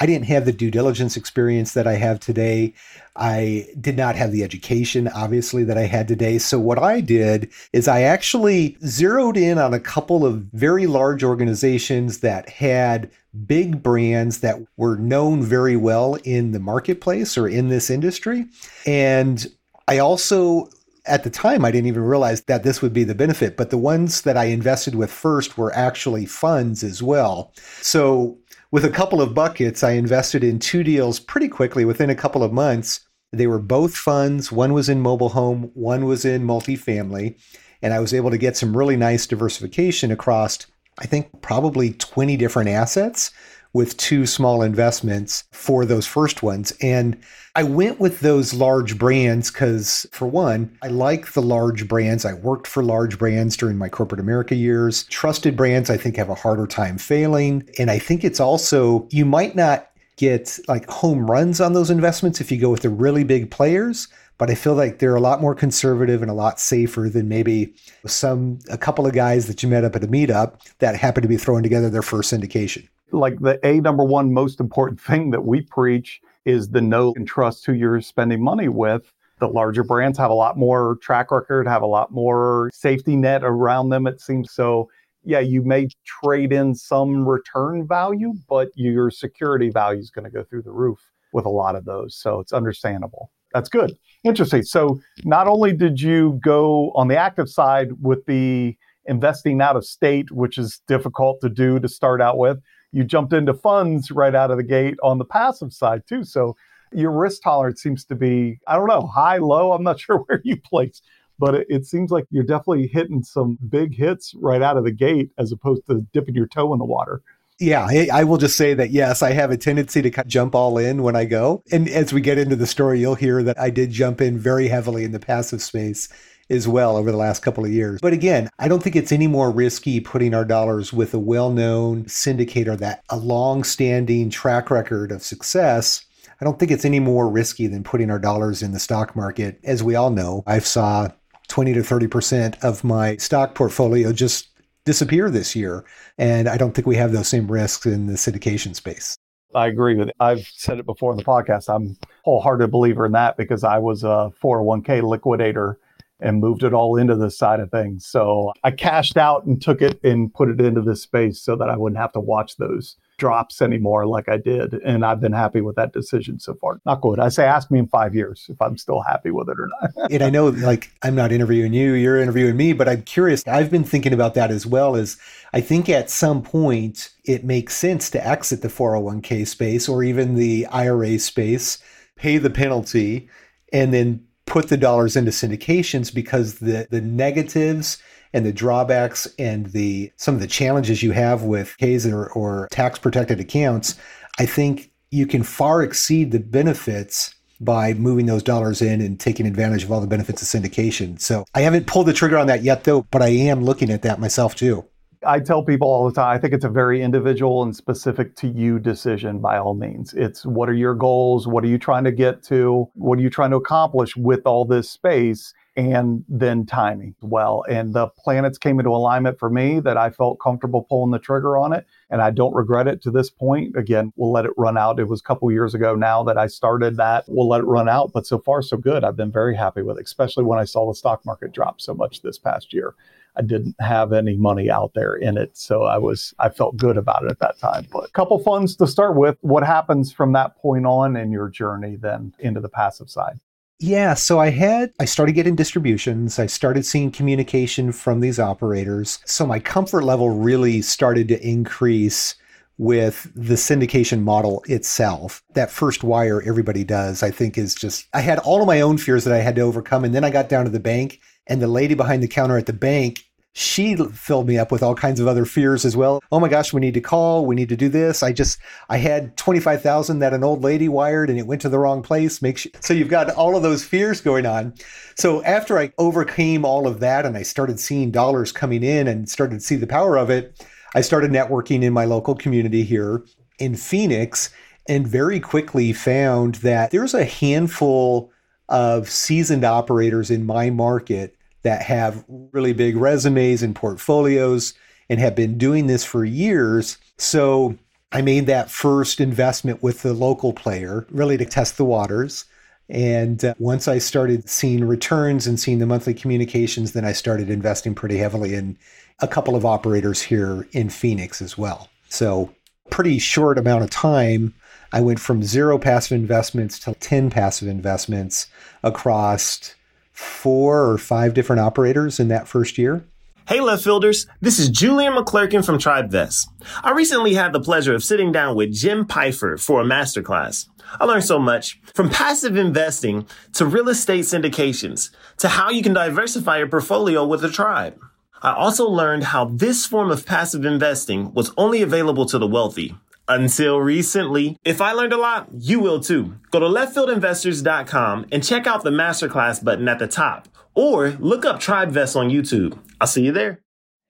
I 0.00 0.06
didn't 0.06 0.26
have 0.26 0.46
the 0.46 0.52
due 0.52 0.70
diligence 0.70 1.16
experience 1.16 1.74
that 1.74 1.86
I 1.86 1.92
have 1.94 2.18
today. 2.18 2.72
I 3.16 3.66
did 3.78 3.98
not 3.98 4.16
have 4.16 4.32
the 4.32 4.42
education, 4.42 5.08
obviously, 5.08 5.62
that 5.64 5.76
I 5.76 5.82
had 5.82 6.08
today. 6.08 6.38
So, 6.38 6.58
what 6.58 6.78
I 6.78 7.00
did 7.02 7.50
is 7.74 7.86
I 7.86 8.00
actually 8.00 8.78
zeroed 8.84 9.36
in 9.36 9.58
on 9.58 9.74
a 9.74 9.80
couple 9.80 10.24
of 10.24 10.38
very 10.52 10.86
large 10.86 11.22
organizations 11.22 12.20
that 12.20 12.48
had 12.48 13.10
big 13.46 13.82
brands 13.82 14.40
that 14.40 14.56
were 14.76 14.96
known 14.96 15.42
very 15.42 15.76
well 15.76 16.14
in 16.24 16.52
the 16.52 16.60
marketplace 16.60 17.36
or 17.36 17.46
in 17.46 17.68
this 17.68 17.90
industry. 17.90 18.46
And 18.86 19.46
I 19.86 19.98
also 19.98 20.70
at 21.10 21.24
the 21.24 21.30
time, 21.30 21.64
I 21.64 21.70
didn't 21.70 21.88
even 21.88 22.02
realize 22.02 22.42
that 22.42 22.62
this 22.62 22.80
would 22.80 22.92
be 22.92 23.04
the 23.04 23.14
benefit, 23.14 23.56
but 23.56 23.70
the 23.70 23.76
ones 23.76 24.22
that 24.22 24.36
I 24.36 24.44
invested 24.44 24.94
with 24.94 25.10
first 25.10 25.58
were 25.58 25.74
actually 25.74 26.24
funds 26.24 26.84
as 26.84 27.02
well. 27.02 27.52
So, 27.82 28.38
with 28.70 28.84
a 28.84 28.90
couple 28.90 29.20
of 29.20 29.34
buckets, 29.34 29.82
I 29.82 29.92
invested 29.92 30.44
in 30.44 30.60
two 30.60 30.84
deals 30.84 31.18
pretty 31.18 31.48
quickly 31.48 31.84
within 31.84 32.08
a 32.08 32.14
couple 32.14 32.44
of 32.44 32.52
months. 32.52 33.00
They 33.32 33.48
were 33.48 33.58
both 33.58 33.96
funds. 33.96 34.52
One 34.52 34.72
was 34.72 34.88
in 34.88 35.00
mobile 35.00 35.30
home, 35.30 35.70
one 35.74 36.04
was 36.04 36.24
in 36.24 36.44
multifamily. 36.46 37.36
And 37.82 37.92
I 37.92 37.98
was 37.98 38.14
able 38.14 38.30
to 38.30 38.38
get 38.38 38.56
some 38.56 38.76
really 38.76 38.96
nice 38.96 39.26
diversification 39.26 40.12
across, 40.12 40.58
I 40.98 41.06
think, 41.06 41.42
probably 41.42 41.94
20 41.94 42.36
different 42.36 42.68
assets 42.68 43.32
with 43.72 43.96
two 43.96 44.26
small 44.26 44.62
investments 44.62 45.44
for 45.52 45.84
those 45.84 46.06
first 46.06 46.42
ones. 46.42 46.72
And 46.82 47.16
I 47.54 47.62
went 47.62 48.00
with 48.00 48.20
those 48.20 48.54
large 48.54 48.98
brands 48.98 49.50
because, 49.50 50.06
for 50.12 50.26
one, 50.26 50.76
I 50.82 50.88
like 50.88 51.32
the 51.32 51.42
large 51.42 51.88
brands. 51.88 52.24
I 52.24 52.34
worked 52.34 52.66
for 52.66 52.82
large 52.82 53.18
brands 53.18 53.56
during 53.56 53.76
my 53.76 53.88
corporate 53.88 54.20
America 54.20 54.54
years. 54.54 55.04
Trusted 55.04 55.56
brands, 55.56 55.90
I 55.90 55.96
think, 55.96 56.16
have 56.16 56.30
a 56.30 56.34
harder 56.34 56.66
time 56.66 56.98
failing. 56.98 57.68
And 57.78 57.90
I 57.90 57.98
think 57.98 58.24
it's 58.24 58.40
also, 58.40 59.08
you 59.10 59.24
might 59.24 59.56
not 59.56 59.90
get 60.16 60.58
like 60.68 60.88
home 60.88 61.30
runs 61.30 61.60
on 61.60 61.72
those 61.72 61.90
investments 61.90 62.40
if 62.40 62.52
you 62.52 62.58
go 62.58 62.70
with 62.70 62.82
the 62.82 62.90
really 62.90 63.24
big 63.24 63.50
players 63.50 64.08
but 64.40 64.48
I 64.48 64.54
feel 64.54 64.74
like 64.74 65.00
they're 65.00 65.16
a 65.16 65.20
lot 65.20 65.42
more 65.42 65.54
conservative 65.54 66.22
and 66.22 66.30
a 66.30 66.34
lot 66.34 66.58
safer 66.58 67.10
than 67.10 67.28
maybe 67.28 67.74
some 68.06 68.58
a 68.70 68.78
couple 68.78 69.06
of 69.06 69.12
guys 69.12 69.46
that 69.48 69.62
you 69.62 69.68
met 69.68 69.84
up 69.84 69.94
at 69.94 70.02
a 70.02 70.06
meetup 70.06 70.54
that 70.78 70.96
happen 70.96 71.20
to 71.20 71.28
be 71.28 71.36
throwing 71.36 71.62
together 71.62 71.90
their 71.90 72.00
first 72.00 72.32
syndication 72.32 72.88
like 73.12 73.38
the 73.40 73.64
a 73.66 73.80
number 73.80 74.04
one 74.04 74.32
most 74.32 74.60
important 74.60 75.00
thing 75.10 75.30
that 75.30 75.44
we 75.44 75.62
preach 75.62 76.20
is 76.44 76.68
the 76.68 76.80
know 76.80 77.12
and 77.16 77.26
trust 77.26 77.66
who 77.66 77.72
you're 77.72 78.00
spending 78.00 78.42
money 78.42 78.68
with. 78.68 79.12
The 79.40 79.48
larger 79.48 79.82
brands 79.82 80.18
have 80.18 80.30
a 80.30 80.34
lot 80.34 80.58
more 80.58 80.96
track 81.02 81.30
record 81.30 81.66
have 81.66 81.82
a 81.82 81.86
lot 81.86 82.12
more 82.12 82.70
safety 82.72 83.16
net 83.16 83.42
around 83.42 83.88
them 83.88 84.06
it 84.06 84.20
seems. 84.20 84.52
So 84.52 84.88
yeah 85.24 85.40
you 85.40 85.62
may 85.62 85.88
trade 86.04 86.52
in 86.52 86.74
some 86.74 87.28
return 87.28 87.86
value 87.86 88.34
but 88.48 88.68
your 88.74 89.10
security 89.10 89.70
value 89.70 90.00
is 90.00 90.10
going 90.10 90.24
to 90.24 90.30
go 90.30 90.44
through 90.44 90.62
the 90.62 90.72
roof 90.72 90.98
with 91.32 91.46
a 91.46 91.50
lot 91.50 91.76
of 91.76 91.84
those. 91.84 92.16
So 92.16 92.40
it's 92.40 92.52
understandable. 92.52 93.30
That's 93.52 93.68
good. 93.68 93.96
Interesting. 94.24 94.62
So 94.62 95.00
not 95.24 95.46
only 95.46 95.72
did 95.72 96.00
you 96.00 96.38
go 96.42 96.90
on 96.92 97.08
the 97.08 97.16
active 97.16 97.48
side 97.48 97.88
with 98.00 98.24
the 98.26 98.76
investing 99.06 99.60
out 99.60 99.76
of 99.76 99.84
state 99.84 100.30
which 100.30 100.58
is 100.58 100.82
difficult 100.86 101.40
to 101.40 101.48
do 101.48 101.80
to 101.80 101.88
start 101.88 102.20
out 102.20 102.36
with 102.36 102.58
you 102.92 103.04
jumped 103.04 103.32
into 103.32 103.54
funds 103.54 104.10
right 104.10 104.34
out 104.34 104.50
of 104.50 104.56
the 104.56 104.62
gate 104.62 104.96
on 105.02 105.18
the 105.18 105.24
passive 105.24 105.72
side 105.72 106.02
too. 106.06 106.24
So 106.24 106.56
your 106.92 107.12
risk 107.12 107.42
tolerance 107.42 107.82
seems 107.82 108.04
to 108.06 108.14
be, 108.14 108.58
I 108.66 108.76
don't 108.76 108.88
know, 108.88 109.06
high, 109.06 109.38
low. 109.38 109.72
I'm 109.72 109.82
not 109.82 110.00
sure 110.00 110.18
where 110.18 110.40
you 110.44 110.56
place, 110.56 111.02
but 111.38 111.54
it, 111.54 111.66
it, 111.68 111.86
seems 111.86 112.10
like 112.10 112.26
you're 112.30 112.44
definitely 112.44 112.88
hitting 112.88 113.22
some 113.22 113.58
big 113.68 113.94
hits 113.94 114.34
right 114.36 114.62
out 114.62 114.76
of 114.76 114.84
the 114.84 114.92
gate 114.92 115.30
as 115.38 115.52
opposed 115.52 115.86
to 115.86 116.06
dipping 116.12 116.34
your 116.34 116.48
toe 116.48 116.72
in 116.72 116.78
the 116.78 116.84
water. 116.84 117.22
Yeah, 117.58 118.06
I 118.10 118.24
will 118.24 118.38
just 118.38 118.56
say 118.56 118.72
that 118.72 118.90
yes, 118.90 119.22
I 119.22 119.32
have 119.32 119.50
a 119.50 119.56
tendency 119.56 120.00
to 120.00 120.24
jump 120.24 120.54
all 120.54 120.78
in 120.78 121.02
when 121.02 121.14
I 121.14 121.26
go. 121.26 121.62
And 121.70 121.90
as 121.90 122.10
we 122.10 122.22
get 122.22 122.38
into 122.38 122.56
the 122.56 122.66
story, 122.66 123.00
you'll 123.00 123.16
hear 123.16 123.42
that 123.42 123.60
I 123.60 123.68
did 123.68 123.90
jump 123.90 124.22
in 124.22 124.38
very 124.38 124.68
heavily 124.68 125.04
in 125.04 125.12
the 125.12 125.20
passive 125.20 125.60
space 125.60 126.08
as 126.50 126.68
well 126.68 126.96
over 126.96 127.10
the 127.10 127.16
last 127.16 127.40
couple 127.40 127.64
of 127.64 127.70
years. 127.70 128.00
But 128.00 128.12
again, 128.12 128.50
I 128.58 128.68
don't 128.68 128.82
think 128.82 128.96
it's 128.96 129.12
any 129.12 129.26
more 129.26 129.50
risky 129.50 130.00
putting 130.00 130.34
our 130.34 130.44
dollars 130.44 130.92
with 130.92 131.14
a 131.14 131.18
well 131.18 131.50
known 131.50 132.04
syndicator 132.04 132.76
that 132.78 133.02
a 133.08 133.16
long 133.16 133.64
standing 133.64 134.30
track 134.30 134.70
record 134.70 135.12
of 135.12 135.22
success. 135.22 136.04
I 136.40 136.44
don't 136.44 136.58
think 136.58 136.70
it's 136.70 136.84
any 136.84 137.00
more 137.00 137.28
risky 137.28 137.66
than 137.66 137.84
putting 137.84 138.10
our 138.10 138.18
dollars 138.18 138.62
in 138.62 138.72
the 138.72 138.80
stock 138.80 139.14
market. 139.14 139.60
As 139.62 139.82
we 139.82 139.94
all 139.94 140.10
know, 140.10 140.42
I've 140.46 140.66
saw 140.66 141.08
20 141.48 141.74
to 141.74 141.80
30% 141.80 142.62
of 142.64 142.82
my 142.82 143.16
stock 143.16 143.54
portfolio 143.54 144.12
just 144.12 144.48
disappear 144.84 145.30
this 145.30 145.54
year. 145.54 145.84
And 146.16 146.48
I 146.48 146.56
don't 146.56 146.74
think 146.74 146.86
we 146.86 146.96
have 146.96 147.12
those 147.12 147.28
same 147.28 147.50
risks 147.50 147.86
in 147.86 148.06
the 148.06 148.14
syndication 148.14 148.74
space. 148.74 149.16
I 149.54 149.66
agree 149.66 149.96
with 149.96 150.08
it. 150.08 150.16
I've 150.20 150.46
said 150.54 150.78
it 150.78 150.86
before 150.86 151.10
in 151.10 151.18
the 151.18 151.24
podcast. 151.24 151.72
I'm 151.74 151.96
wholehearted 152.24 152.70
believer 152.70 153.04
in 153.04 153.12
that 153.12 153.36
because 153.36 153.64
I 153.64 153.78
was 153.78 154.04
a 154.04 154.32
401k 154.42 155.02
liquidator 155.02 155.78
and 156.20 156.40
moved 156.40 156.62
it 156.62 156.72
all 156.72 156.96
into 156.96 157.16
this 157.16 157.36
side 157.36 157.60
of 157.60 157.70
things. 157.70 158.06
So 158.06 158.52
I 158.64 158.70
cashed 158.70 159.16
out 159.16 159.44
and 159.44 159.60
took 159.60 159.82
it 159.82 160.00
and 160.04 160.32
put 160.32 160.48
it 160.48 160.60
into 160.60 160.82
this 160.82 161.02
space 161.02 161.40
so 161.40 161.56
that 161.56 161.68
I 161.68 161.76
wouldn't 161.76 162.00
have 162.00 162.12
to 162.12 162.20
watch 162.20 162.56
those 162.56 162.96
drops 163.20 163.60
anymore 163.60 164.06
like 164.06 164.28
I 164.28 164.38
did. 164.38 164.74
And 164.74 165.04
I've 165.04 165.20
been 165.20 165.32
happy 165.32 165.60
with 165.60 165.76
that 165.76 165.92
decision 165.92 166.40
so 166.40 166.54
far. 166.54 166.80
Not 166.86 167.02
good. 167.02 167.20
I 167.20 167.28
say 167.28 167.44
ask 167.44 167.70
me 167.70 167.78
in 167.78 167.86
five 167.86 168.14
years 168.14 168.46
if 168.48 168.60
I'm 168.60 168.78
still 168.78 169.02
happy 169.02 169.30
with 169.30 169.48
it 169.48 169.58
or 169.60 169.68
not. 169.80 170.10
and 170.10 170.22
I 170.22 170.30
know 170.30 170.48
like 170.48 170.90
I'm 171.02 171.14
not 171.14 171.30
interviewing 171.30 171.72
you, 171.72 171.92
you're 171.92 172.18
interviewing 172.18 172.56
me, 172.56 172.72
but 172.72 172.88
I'm 172.88 173.02
curious. 173.02 173.46
I've 173.46 173.70
been 173.70 173.84
thinking 173.84 174.12
about 174.12 174.34
that 174.34 174.50
as 174.50 174.66
well 174.66 174.96
as 174.96 175.18
I 175.52 175.60
think 175.60 175.88
at 175.88 176.10
some 176.10 176.42
point 176.42 177.10
it 177.24 177.44
makes 177.44 177.76
sense 177.76 178.10
to 178.10 178.26
exit 178.26 178.62
the 178.62 178.68
401k 178.68 179.46
space 179.46 179.88
or 179.88 180.02
even 180.02 180.34
the 180.34 180.66
IRA 180.66 181.18
space, 181.18 181.78
pay 182.16 182.38
the 182.38 182.50
penalty, 182.50 183.28
and 183.72 183.92
then 183.92 184.24
put 184.50 184.68
the 184.68 184.76
dollars 184.76 185.14
into 185.14 185.30
syndications 185.30 186.12
because 186.12 186.58
the 186.58 186.86
the 186.90 187.00
negatives 187.00 187.98
and 188.32 188.44
the 188.44 188.52
drawbacks 188.52 189.28
and 189.38 189.66
the 189.66 190.12
some 190.16 190.34
of 190.34 190.40
the 190.40 190.46
challenges 190.46 191.02
you 191.04 191.12
have 191.12 191.44
with 191.44 191.76
Ks 191.78 192.04
or, 192.04 192.26
or 192.32 192.68
tax 192.72 192.98
protected 192.98 193.38
accounts, 193.38 193.94
I 194.40 194.46
think 194.46 194.90
you 195.10 195.26
can 195.26 195.44
far 195.44 195.82
exceed 195.82 196.32
the 196.32 196.40
benefits 196.40 197.32
by 197.60 197.94
moving 197.94 198.26
those 198.26 198.42
dollars 198.42 198.82
in 198.82 199.00
and 199.00 199.20
taking 199.20 199.46
advantage 199.46 199.84
of 199.84 199.92
all 199.92 200.00
the 200.00 200.06
benefits 200.06 200.42
of 200.42 200.48
syndication. 200.48 201.20
So 201.20 201.44
I 201.54 201.60
haven't 201.60 201.86
pulled 201.86 202.06
the 202.06 202.12
trigger 202.12 202.36
on 202.36 202.48
that 202.48 202.64
yet 202.64 202.82
though, 202.82 203.02
but 203.12 203.22
I 203.22 203.28
am 203.28 203.64
looking 203.64 203.90
at 203.90 204.02
that 204.02 204.18
myself 204.18 204.56
too. 204.56 204.84
I 205.26 205.38
tell 205.38 205.62
people 205.62 205.88
all 205.88 206.08
the 206.08 206.14
time, 206.14 206.34
I 206.34 206.38
think 206.38 206.54
it's 206.54 206.64
a 206.64 206.70
very 206.70 207.02
individual 207.02 207.62
and 207.62 207.76
specific 207.76 208.36
to 208.36 208.48
you 208.48 208.78
decision 208.78 209.38
by 209.38 209.58
all 209.58 209.74
means. 209.74 210.14
It's 210.14 210.46
what 210.46 210.68
are 210.70 210.74
your 210.74 210.94
goals? 210.94 211.46
What 211.46 211.62
are 211.62 211.66
you 211.68 211.76
trying 211.76 212.04
to 212.04 212.12
get 212.12 212.42
to? 212.44 212.88
What 212.94 213.18
are 213.18 213.22
you 213.22 213.28
trying 213.28 213.50
to 213.50 213.56
accomplish 213.56 214.16
with 214.16 214.46
all 214.46 214.64
this 214.64 214.88
space? 214.88 215.52
And 215.76 216.24
then 216.28 216.66
timing 216.66 217.14
well. 217.20 217.64
And 217.68 217.94
the 217.94 218.08
planets 218.08 218.58
came 218.58 218.80
into 218.80 218.90
alignment 218.90 219.38
for 219.38 219.48
me 219.48 219.78
that 219.80 219.96
I 219.96 220.10
felt 220.10 220.40
comfortable 220.40 220.82
pulling 220.82 221.12
the 221.12 221.18
trigger 221.18 221.56
on 221.56 221.72
it. 221.72 221.86
And 222.10 222.20
I 222.20 222.30
don't 222.30 222.54
regret 222.54 222.88
it 222.88 223.00
to 223.02 223.10
this 223.10 223.30
point. 223.30 223.76
Again, 223.76 224.12
we'll 224.16 224.32
let 224.32 224.46
it 224.46 224.50
run 224.56 224.76
out. 224.76 224.98
It 224.98 225.08
was 225.08 225.20
a 225.20 225.22
couple 225.22 225.50
years 225.52 225.74
ago 225.74 225.94
now 225.94 226.22
that 226.24 226.36
I 226.36 226.48
started 226.48 226.96
that. 226.96 227.24
We'll 227.28 227.48
let 227.48 227.60
it 227.60 227.66
run 227.66 227.88
out. 227.88 228.10
But 228.12 228.26
so 228.26 228.38
far, 228.38 228.62
so 228.62 228.76
good. 228.76 229.04
I've 229.04 229.16
been 229.16 229.32
very 229.32 229.56
happy 229.56 229.82
with 229.82 229.98
it, 229.98 230.04
especially 230.04 230.44
when 230.44 230.58
I 230.58 230.64
saw 230.64 230.86
the 230.88 230.94
stock 230.94 231.24
market 231.24 231.52
drop 231.52 231.80
so 231.80 231.94
much 231.94 232.22
this 232.22 232.38
past 232.38 232.72
year. 232.72 232.94
I 233.36 233.42
didn't 233.42 233.76
have 233.80 234.12
any 234.12 234.36
money 234.36 234.70
out 234.70 234.92
there 234.94 235.14
in 235.14 235.36
it. 235.36 235.56
So 235.56 235.84
I 235.84 235.98
was, 235.98 236.34
I 236.38 236.48
felt 236.48 236.76
good 236.76 236.96
about 236.96 237.24
it 237.24 237.30
at 237.30 237.38
that 237.40 237.58
time. 237.58 237.86
But 237.92 238.04
a 238.04 238.12
couple 238.12 238.38
funds 238.38 238.76
to 238.76 238.86
start 238.86 239.16
with. 239.16 239.36
What 239.40 239.64
happens 239.64 240.12
from 240.12 240.32
that 240.32 240.56
point 240.56 240.86
on 240.86 241.16
in 241.16 241.30
your 241.30 241.48
journey 241.48 241.96
then 241.96 242.34
into 242.38 242.60
the 242.60 242.68
passive 242.68 243.10
side? 243.10 243.40
Yeah, 243.82 244.12
so 244.12 244.38
I 244.38 244.50
had 244.50 244.92
I 245.00 245.06
started 245.06 245.32
getting 245.32 245.56
distributions. 245.56 246.38
I 246.38 246.44
started 246.44 246.84
seeing 246.84 247.10
communication 247.10 247.92
from 247.92 248.20
these 248.20 248.38
operators. 248.38 249.20
So 249.24 249.46
my 249.46 249.58
comfort 249.58 250.04
level 250.04 250.28
really 250.28 250.82
started 250.82 251.28
to 251.28 251.40
increase 251.40 252.34
with 252.76 253.30
the 253.34 253.54
syndication 253.54 254.22
model 254.22 254.62
itself. 254.66 255.42
That 255.54 255.70
first 255.70 256.04
wire 256.04 256.42
everybody 256.42 256.84
does, 256.84 257.22
I 257.22 257.30
think 257.30 257.56
is 257.56 257.74
just 257.74 258.06
I 258.12 258.20
had 258.20 258.38
all 258.40 258.60
of 258.60 258.66
my 258.66 258.82
own 258.82 258.98
fears 258.98 259.24
that 259.24 259.34
I 259.34 259.38
had 259.38 259.56
to 259.56 259.62
overcome 259.62 260.04
and 260.04 260.14
then 260.14 260.24
I 260.24 260.30
got 260.30 260.50
down 260.50 260.66
to 260.66 260.70
the 260.70 260.78
bank 260.78 261.20
and 261.46 261.60
the 261.60 261.68
lady 261.68 261.94
behind 261.94 262.22
the 262.22 262.28
counter 262.28 262.56
at 262.56 262.66
the 262.66 262.72
bank, 262.72 263.24
she 263.52 263.96
filled 263.96 264.46
me 264.46 264.58
up 264.58 264.70
with 264.70 264.82
all 264.82 264.94
kinds 264.94 265.18
of 265.18 265.26
other 265.26 265.44
fears 265.44 265.84
as 265.84 265.96
well. 265.96 266.22
Oh 266.30 266.38
my 266.38 266.48
gosh, 266.48 266.72
we 266.72 266.80
need 266.80 266.94
to 266.94 267.00
call, 267.00 267.44
we 267.44 267.56
need 267.56 267.68
to 267.70 267.76
do 267.76 267.88
this. 267.88 268.22
I 268.22 268.32
just 268.32 268.60
I 268.88 268.98
had 268.98 269.36
25,000 269.36 270.20
that 270.20 270.32
an 270.32 270.44
old 270.44 270.62
lady 270.62 270.88
wired 270.88 271.30
and 271.30 271.38
it 271.38 271.46
went 271.46 271.60
to 271.62 271.68
the 271.68 271.78
wrong 271.78 272.02
place. 272.02 272.40
Make 272.40 272.58
sure, 272.58 272.72
so 272.80 272.94
you've 272.94 273.08
got 273.08 273.30
all 273.30 273.56
of 273.56 273.62
those 273.62 273.84
fears 273.84 274.20
going 274.20 274.46
on. 274.46 274.74
So 275.16 275.42
after 275.42 275.78
I 275.78 275.92
overcame 275.98 276.64
all 276.64 276.86
of 276.86 277.00
that 277.00 277.26
and 277.26 277.36
I 277.36 277.42
started 277.42 277.80
seeing 277.80 278.12
dollars 278.12 278.52
coming 278.52 278.84
in 278.84 279.08
and 279.08 279.28
started 279.28 279.56
to 279.56 279.60
see 279.60 279.76
the 279.76 279.86
power 279.86 280.16
of 280.16 280.30
it, 280.30 280.64
I 280.94 281.00
started 281.00 281.32
networking 281.32 281.82
in 281.82 281.92
my 281.92 282.04
local 282.04 282.36
community 282.36 282.84
here 282.84 283.24
in 283.58 283.74
Phoenix 283.74 284.50
and 284.88 285.06
very 285.06 285.40
quickly 285.40 285.92
found 285.92 286.56
that 286.56 286.90
there's 286.90 287.14
a 287.14 287.24
handful 287.24 288.29
of 288.70 289.10
seasoned 289.10 289.64
operators 289.64 290.30
in 290.30 290.46
my 290.46 290.70
market 290.70 291.36
that 291.62 291.82
have 291.82 292.24
really 292.52 292.72
big 292.72 292.96
resumes 292.96 293.62
and 293.62 293.76
portfolios 293.76 294.74
and 295.08 295.20
have 295.20 295.34
been 295.34 295.58
doing 295.58 295.86
this 295.86 296.04
for 296.04 296.24
years. 296.24 296.96
So 297.18 297.76
I 298.12 298.22
made 298.22 298.46
that 298.46 298.70
first 298.70 299.20
investment 299.20 299.82
with 299.82 300.02
the 300.02 300.12
local 300.12 300.52
player, 300.52 301.06
really 301.10 301.36
to 301.36 301.44
test 301.44 301.76
the 301.76 301.84
waters. 301.84 302.44
And 302.88 303.44
uh, 303.44 303.54
once 303.58 303.86
I 303.86 303.98
started 303.98 304.48
seeing 304.48 304.84
returns 304.84 305.46
and 305.46 305.60
seeing 305.60 305.78
the 305.78 305.86
monthly 305.86 306.14
communications, 306.14 306.92
then 306.92 307.04
I 307.04 307.12
started 307.12 307.50
investing 307.50 307.94
pretty 307.94 308.16
heavily 308.16 308.54
in 308.54 308.76
a 309.20 309.28
couple 309.28 309.54
of 309.54 309.64
operators 309.64 310.22
here 310.22 310.66
in 310.72 310.90
Phoenix 310.90 311.40
as 311.40 311.56
well. 311.56 311.88
So, 312.08 312.52
pretty 312.90 313.20
short 313.20 313.58
amount 313.58 313.84
of 313.84 313.90
time, 313.90 314.52
I 314.92 315.00
went 315.00 315.20
from 315.20 315.42
zero 315.42 315.78
passive 315.78 316.18
investments 316.18 316.78
to 316.80 316.94
10 316.94 317.30
passive 317.30 317.68
investments 317.68 318.48
across 318.82 319.74
four 320.12 320.90
or 320.90 320.98
five 320.98 321.32
different 321.32 321.60
operators 321.60 322.18
in 322.18 322.28
that 322.28 322.48
first 322.48 322.76
year. 322.76 323.04
Hey, 323.48 323.60
left 323.60 323.82
fielders. 323.82 324.26
This 324.40 324.58
is 324.58 324.68
Julian 324.68 325.14
McClurkin 325.14 325.64
from 325.64 325.78
TribeVest. 325.78 326.46
I 326.84 326.92
recently 326.92 327.34
had 327.34 327.52
the 327.52 327.60
pleasure 327.60 327.94
of 327.94 328.04
sitting 328.04 328.30
down 328.30 328.54
with 328.54 328.72
Jim 328.72 329.06
Pfeiffer 329.06 329.56
for 329.56 329.80
a 329.80 329.84
masterclass. 329.84 330.68
I 331.00 331.04
learned 331.04 331.24
so 331.24 331.38
much 331.38 331.80
from 331.94 332.10
passive 332.10 332.56
investing 332.56 333.26
to 333.54 333.66
real 333.66 333.88
estate 333.88 334.24
syndications 334.24 335.10
to 335.38 335.48
how 335.48 335.70
you 335.70 335.82
can 335.82 335.94
diversify 335.94 336.58
your 336.58 336.68
portfolio 336.68 337.24
with 337.26 337.44
a 337.44 337.50
tribe. 337.50 337.98
I 338.42 338.54
also 338.54 338.88
learned 338.88 339.24
how 339.24 339.46
this 339.46 339.84
form 339.84 340.10
of 340.10 340.26
passive 340.26 340.64
investing 340.64 341.32
was 341.34 341.52
only 341.56 341.82
available 341.82 342.26
to 342.26 342.38
the 342.38 342.46
wealthy 342.46 342.94
until 343.30 343.78
recently. 343.78 344.56
If 344.64 344.80
I 344.80 344.92
learned 344.92 345.12
a 345.12 345.16
lot, 345.16 345.48
you 345.56 345.78
will 345.78 346.00
too. 346.00 346.34
Go 346.50 346.58
to 346.58 346.66
leftfieldinvestors.com 346.66 348.26
and 348.32 348.44
check 348.44 348.66
out 348.66 348.82
the 348.82 348.90
masterclass 348.90 349.62
button 349.62 349.88
at 349.88 350.00
the 350.00 350.08
top 350.08 350.48
or 350.74 351.10
look 351.20 351.44
up 351.44 351.60
TribeVest 351.60 352.16
on 352.16 352.30
YouTube. 352.30 352.76
I'll 353.00 353.06
see 353.06 353.24
you 353.24 353.32
there. 353.32 353.60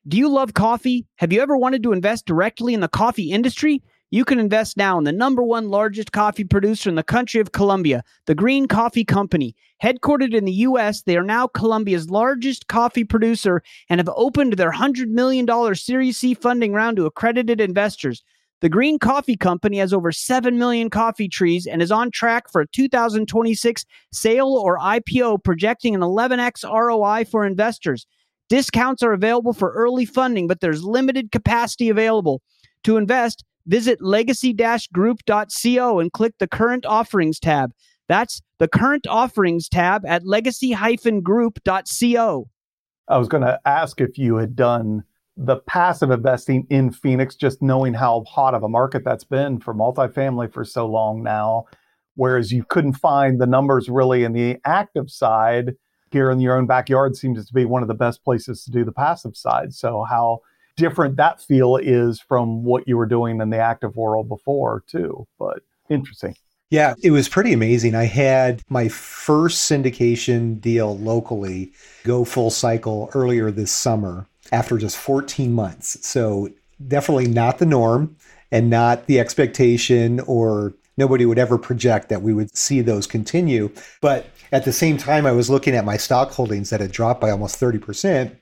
Do 0.09 0.17
you 0.17 0.29
love 0.29 0.55
coffee? 0.55 1.07
Have 1.17 1.33
you 1.33 1.43
ever 1.43 1.57
wanted 1.57 1.83
to 1.83 1.93
invest 1.93 2.25
directly 2.25 2.73
in 2.73 2.81
the 2.81 2.89
coffee 2.89 3.31
industry? 3.31 3.83
You 4.13 4.25
can 4.25 4.41
invest 4.41 4.77
now 4.77 4.99
in 4.99 5.05
the 5.05 5.13
number 5.13 5.43
one 5.43 5.69
largest 5.69 6.11
coffee 6.11 6.43
producer 6.43 6.89
in 6.89 6.97
the 6.97 7.03
country 7.05 7.41
of 7.41 7.53
Colombia, 7.53 8.03
the 8.27 8.35
Green 8.35 8.67
Coffee 8.67 9.05
Company. 9.05 9.55
Headquartered 9.81 10.35
in 10.35 10.47
the 10.47 10.53
U.S., 10.53 11.03
they 11.03 11.17
are 11.17 11.23
now 11.23 11.47
Colombia's 11.47 12.11
largest 12.11 12.67
coffee 12.67 13.05
producer 13.05 13.63
and 13.89 14.01
have 14.01 14.11
opened 14.17 14.55
their 14.55 14.73
$100 14.73 15.09
million 15.09 15.75
Series 15.77 16.17
C 16.17 16.35
funding 16.35 16.73
round 16.73 16.97
to 16.97 17.07
accredited 17.07 17.61
investors. 17.61 18.25
The 18.61 18.69
Green 18.69 18.99
Coffee 18.99 19.37
Company 19.37 19.79
has 19.79 19.95
over 19.95 20.13
7 20.13 20.59
million 20.59 20.91
coffee 20.91 21.29
trees 21.29 21.67
and 21.67 21.81
is 21.81 21.91
on 21.91 22.11
track 22.11 22.51
for 22.53 22.61
a 22.61 22.67
2026 22.69 23.87
sale 24.13 24.49
or 24.49 24.79
IPO, 24.79 25.43
projecting 25.43 25.95
an 25.95 26.03
11x 26.03 26.71
ROI 26.71 27.25
for 27.25 27.47
investors. 27.47 28.07
Discounts 28.51 29.03
are 29.03 29.15
available 29.15 29.55
for 29.55 29.73
early 29.73 30.05
funding, 30.05 30.47
but 30.47 30.61
there's 30.61 30.85
limited 30.85 31.33
capacity 31.33 31.89
available. 31.89 32.43
To 32.85 32.99
invest, 32.99 33.45
visit 33.67 34.03
legacy 34.03 34.55
group.co 34.93 36.01
and 36.01 36.13
click 36.13 36.35
the 36.39 36.49
current 36.49 36.85
offerings 36.85 37.39
tab. 37.41 37.73
That's 38.09 38.43
the 38.59 38.69
current 38.69 39.07
offerings 39.07 39.69
tab 39.69 40.05
at 40.05 40.27
legacy 40.27 40.77
group.co. 41.23 42.51
I 43.09 43.19
was 43.19 43.29
going 43.29 43.43
to 43.43 43.61
ask 43.65 44.01
if 44.01 44.19
you 44.19 44.37
had 44.37 44.55
done 44.55 45.05
the 45.43 45.57
passive 45.57 46.11
investing 46.11 46.67
in 46.69 46.91
Phoenix, 46.91 47.35
just 47.35 47.63
knowing 47.63 47.95
how 47.95 48.25
hot 48.29 48.55
of 48.55 48.63
a 48.63 48.69
market 48.69 49.03
that's 49.05 49.25
been 49.25 49.59
for 49.59 49.75
multifamily 49.75 50.53
for 50.53 50.67
so 50.67 50.87
long 50.87 51.23
now. 51.23 51.65
Whereas 52.15 52.53
you 52.53 52.63
couldn't 52.69 52.93
find 52.93 53.41
the 53.41 53.47
numbers 53.47 53.89
really 53.89 54.23
in 54.25 54.35
the 54.35 54.59
active 54.67 55.11
side 55.11 55.75
here 56.13 56.31
in 56.31 56.41
your 56.41 56.57
own 56.57 56.67
backyard 56.67 57.17
seems 57.17 57.47
to 57.47 57.55
be 57.55 57.65
one 57.65 57.81
of 57.81 57.89
the 57.89 57.95
best 57.95 58.23
places 58.23 58.65
to 58.65 58.71
do 58.71 58.85
the 58.85 58.93
passive 58.93 59.35
side. 59.35 59.73
So, 59.73 60.05
how 60.05 60.41
different 60.77 61.17
that 61.17 61.41
feel 61.41 61.77
is 61.77 62.21
from 62.21 62.63
what 62.63 62.87
you 62.87 62.99
were 62.99 63.07
doing 63.07 63.41
in 63.41 63.49
the 63.49 63.59
active 63.59 63.97
world 63.97 64.29
before, 64.29 64.85
too. 64.87 65.27
But 65.39 65.61
interesting. 65.89 66.35
Yeah, 66.69 66.95
it 67.03 67.13
was 67.13 67.29
pretty 67.29 67.55
amazing. 67.55 67.95
I 67.95 68.05
had 68.05 68.63
my 68.69 68.89
first 68.89 69.71
syndication 69.71 70.61
deal 70.61 70.99
locally 70.99 71.73
go 72.05 72.25
full 72.25 72.51
cycle 72.51 73.11
earlier 73.15 73.51
this 73.51 73.73
summer 73.73 74.27
after 74.53 74.79
just 74.79 74.97
14 74.97 75.53
months. 75.53 76.07
So, 76.07 76.51
definitely 76.87 77.29
not 77.29 77.59
the 77.59 77.67
norm 77.67 78.17
and 78.51 78.71
not 78.71 79.07
the 79.07 79.21
expectation, 79.21 80.21
or 80.21 80.75
nobody 80.97 81.25
would 81.27 81.39
ever 81.39 81.59
project 81.59 82.09
that 82.09 82.23
we 82.23 82.33
would 82.33 82.57
see 82.57 82.81
those 82.81 83.07
continue. 83.07 83.71
But 84.01 84.27
at 84.53 84.65
the 84.65 84.73
same 84.73 84.97
time, 84.97 85.27
I 85.27 85.33
was 85.33 85.51
looking 85.51 85.75
at 85.75 85.85
my 85.85 85.97
stock 85.97 86.31
holdings 86.33 86.71
that 86.71 86.81
had 86.81 86.93
dropped 86.93 87.21
by 87.21 87.31
almost 87.31 87.61
30%. 87.61 88.37